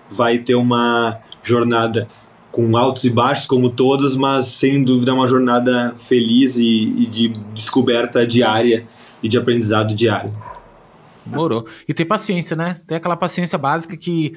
[0.09, 2.07] vai ter uma jornada
[2.51, 7.27] com altos e baixos como todas, mas sem dúvida uma jornada feliz e, e de
[7.53, 8.87] descoberta diária
[9.21, 10.33] e de aprendizado diário.
[11.25, 11.65] Morou.
[11.87, 12.79] E ter paciência, né?
[12.85, 14.33] Ter aquela paciência básica que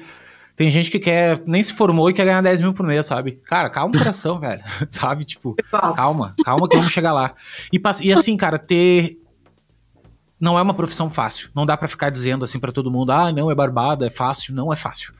[0.55, 3.31] tem gente que quer, nem se formou e quer ganhar 10 mil por mês, sabe?
[3.45, 4.61] Cara, calma o coração, velho.
[4.91, 5.23] Sabe?
[5.23, 5.55] Tipo,
[5.95, 7.33] calma, calma que vamos chegar lá.
[7.71, 9.17] E, e assim, cara, ter.
[10.39, 11.49] Não é uma profissão fácil.
[11.55, 14.53] Não dá para ficar dizendo assim para todo mundo, ah, não, é barbada, é fácil.
[14.53, 15.13] Não é fácil.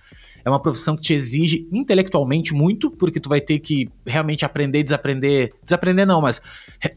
[0.43, 4.83] É uma profissão que te exige intelectualmente muito, porque tu vai ter que realmente aprender,
[4.83, 5.53] desaprender.
[5.63, 6.41] Desaprender não, mas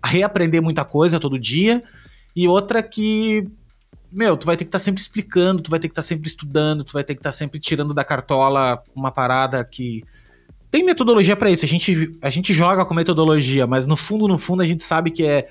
[0.04, 1.82] reaprender muita coisa todo dia.
[2.34, 3.48] E outra que
[4.12, 6.06] meu, tu vai ter que estar tá sempre explicando, tu vai ter que estar tá
[6.06, 10.04] sempre estudando, tu vai ter que estar tá sempre tirando da cartola uma parada que
[10.70, 11.64] tem metodologia para isso.
[11.64, 15.10] A gente, a gente joga com metodologia, mas no fundo, no fundo, a gente sabe
[15.10, 15.48] que é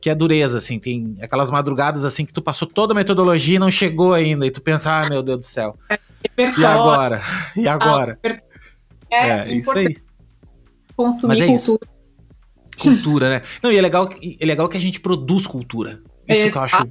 [0.00, 0.80] que é dureza, assim.
[0.80, 4.44] Tem aquelas madrugadas assim que tu passou toda a metodologia e não chegou ainda.
[4.44, 5.78] E tu pensa, ah, meu Deus do céu.
[6.58, 7.22] E agora?
[7.54, 8.18] E agora?
[9.08, 9.96] É, é isso aí.
[10.96, 11.88] Consumir é cultura.
[12.80, 13.42] Cultura, né?
[13.62, 14.08] Não, e é legal,
[14.40, 16.00] é legal que a gente produz cultura.
[16.26, 16.84] Isso que eu acho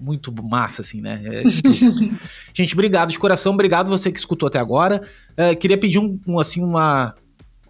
[0.00, 1.20] muito massa, assim, né?
[1.24, 1.42] É
[2.54, 5.02] gente, obrigado de coração, obrigado você que escutou até agora.
[5.32, 7.14] Uh, queria pedir um, um, assim, uma.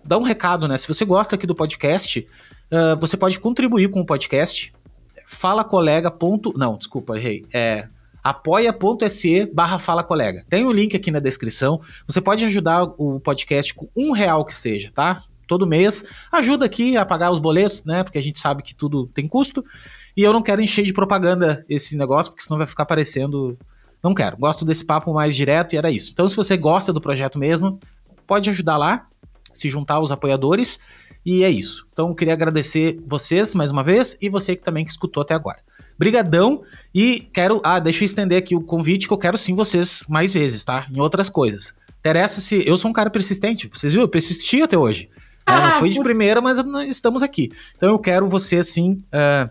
[0.04, 0.78] Dar um recado, né?
[0.78, 2.26] Se você gosta aqui do podcast,
[2.72, 4.72] uh, você pode contribuir com o podcast.
[5.26, 6.10] Fala colega.
[6.10, 6.52] Ponto...
[6.56, 7.44] Não, desculpa, errei.
[7.52, 7.88] É
[8.26, 10.44] apoia.se barra fala colega.
[10.50, 11.80] Tem o um link aqui na descrição.
[12.08, 15.22] Você pode ajudar o podcast com um real que seja, tá?
[15.46, 16.04] Todo mês.
[16.32, 18.02] Ajuda aqui a pagar os boletos, né?
[18.02, 19.64] Porque a gente sabe que tudo tem custo.
[20.16, 23.58] E eu não quero encher de propaganda esse negócio, porque senão vai ficar parecendo.
[24.02, 24.36] Não quero.
[24.36, 26.12] Gosto desse papo mais direto e era isso.
[26.12, 27.78] Então, se você gosta do projeto mesmo,
[28.26, 29.06] pode ajudar lá,
[29.52, 30.78] se juntar aos apoiadores.
[31.24, 31.86] E é isso.
[31.92, 35.58] Então, queria agradecer vocês mais uma vez e você que também que escutou até agora.
[35.98, 36.62] Brigadão
[36.94, 40.32] e quero, ah, deixa eu estender aqui o convite que eu quero sim vocês mais
[40.32, 40.86] vezes, tá?
[40.90, 41.74] Em outras coisas.
[41.98, 44.04] Interessa se eu sou um cara persistente, vocês viram?
[44.04, 45.08] Eu persisti até hoje.
[45.44, 47.50] Ah, não foi de primeira, mas estamos aqui.
[47.76, 49.50] Então eu quero você assim, uh,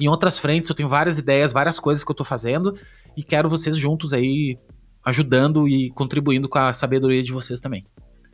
[0.00, 2.76] em outras frentes, eu tenho várias ideias, várias coisas que eu tô fazendo
[3.16, 4.58] e quero vocês juntos aí
[5.04, 7.84] ajudando e contribuindo com a sabedoria de vocês também.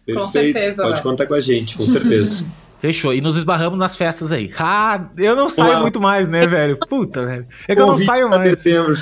[0.05, 0.27] Perfeito.
[0.27, 0.83] Com certeza.
[0.83, 2.45] Pode contar com a gente, com certeza.
[2.81, 3.13] Fechou.
[3.13, 4.51] E nos esbarramos nas festas aí.
[4.59, 5.83] Ah, eu não saio Uau.
[5.83, 6.79] muito mais, né, velho?
[6.79, 7.47] Puta, velho.
[7.69, 8.63] É que eu não saio mais.
[8.63, 8.97] Dezembro.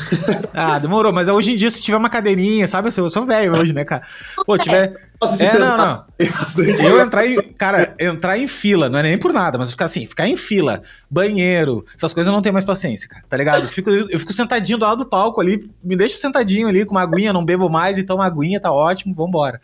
[0.52, 1.12] Ah, demorou.
[1.12, 2.88] Mas hoje em dia, se tiver uma cadeirinha, sabe?
[2.88, 4.02] Eu sou velho hoje, né, cara?
[4.44, 4.94] Pô, tiver.
[5.38, 6.04] É, não, não.
[6.18, 7.40] Eu entrar em.
[7.52, 10.82] Cara, entrar em fila, não é nem por nada, mas ficar assim, ficar em fila,
[11.08, 13.24] banheiro, essas coisas eu não tenho mais paciência, cara.
[13.28, 13.62] Tá ligado?
[13.62, 16.92] Eu fico, eu fico sentadinho do lado do palco ali, me deixa sentadinho ali com
[16.92, 19.60] uma aguinha, não bebo mais, então uma aguinha tá ótimo, vambora.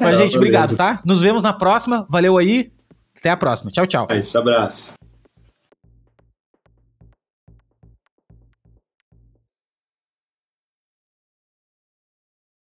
[0.00, 1.00] Mas, gente, obrigado, tá?
[1.04, 2.06] Nos vemos na próxima.
[2.08, 2.70] Valeu aí.
[3.18, 3.70] Até a próxima.
[3.70, 4.06] Tchau, tchau.
[4.10, 5.05] É isso, abraço.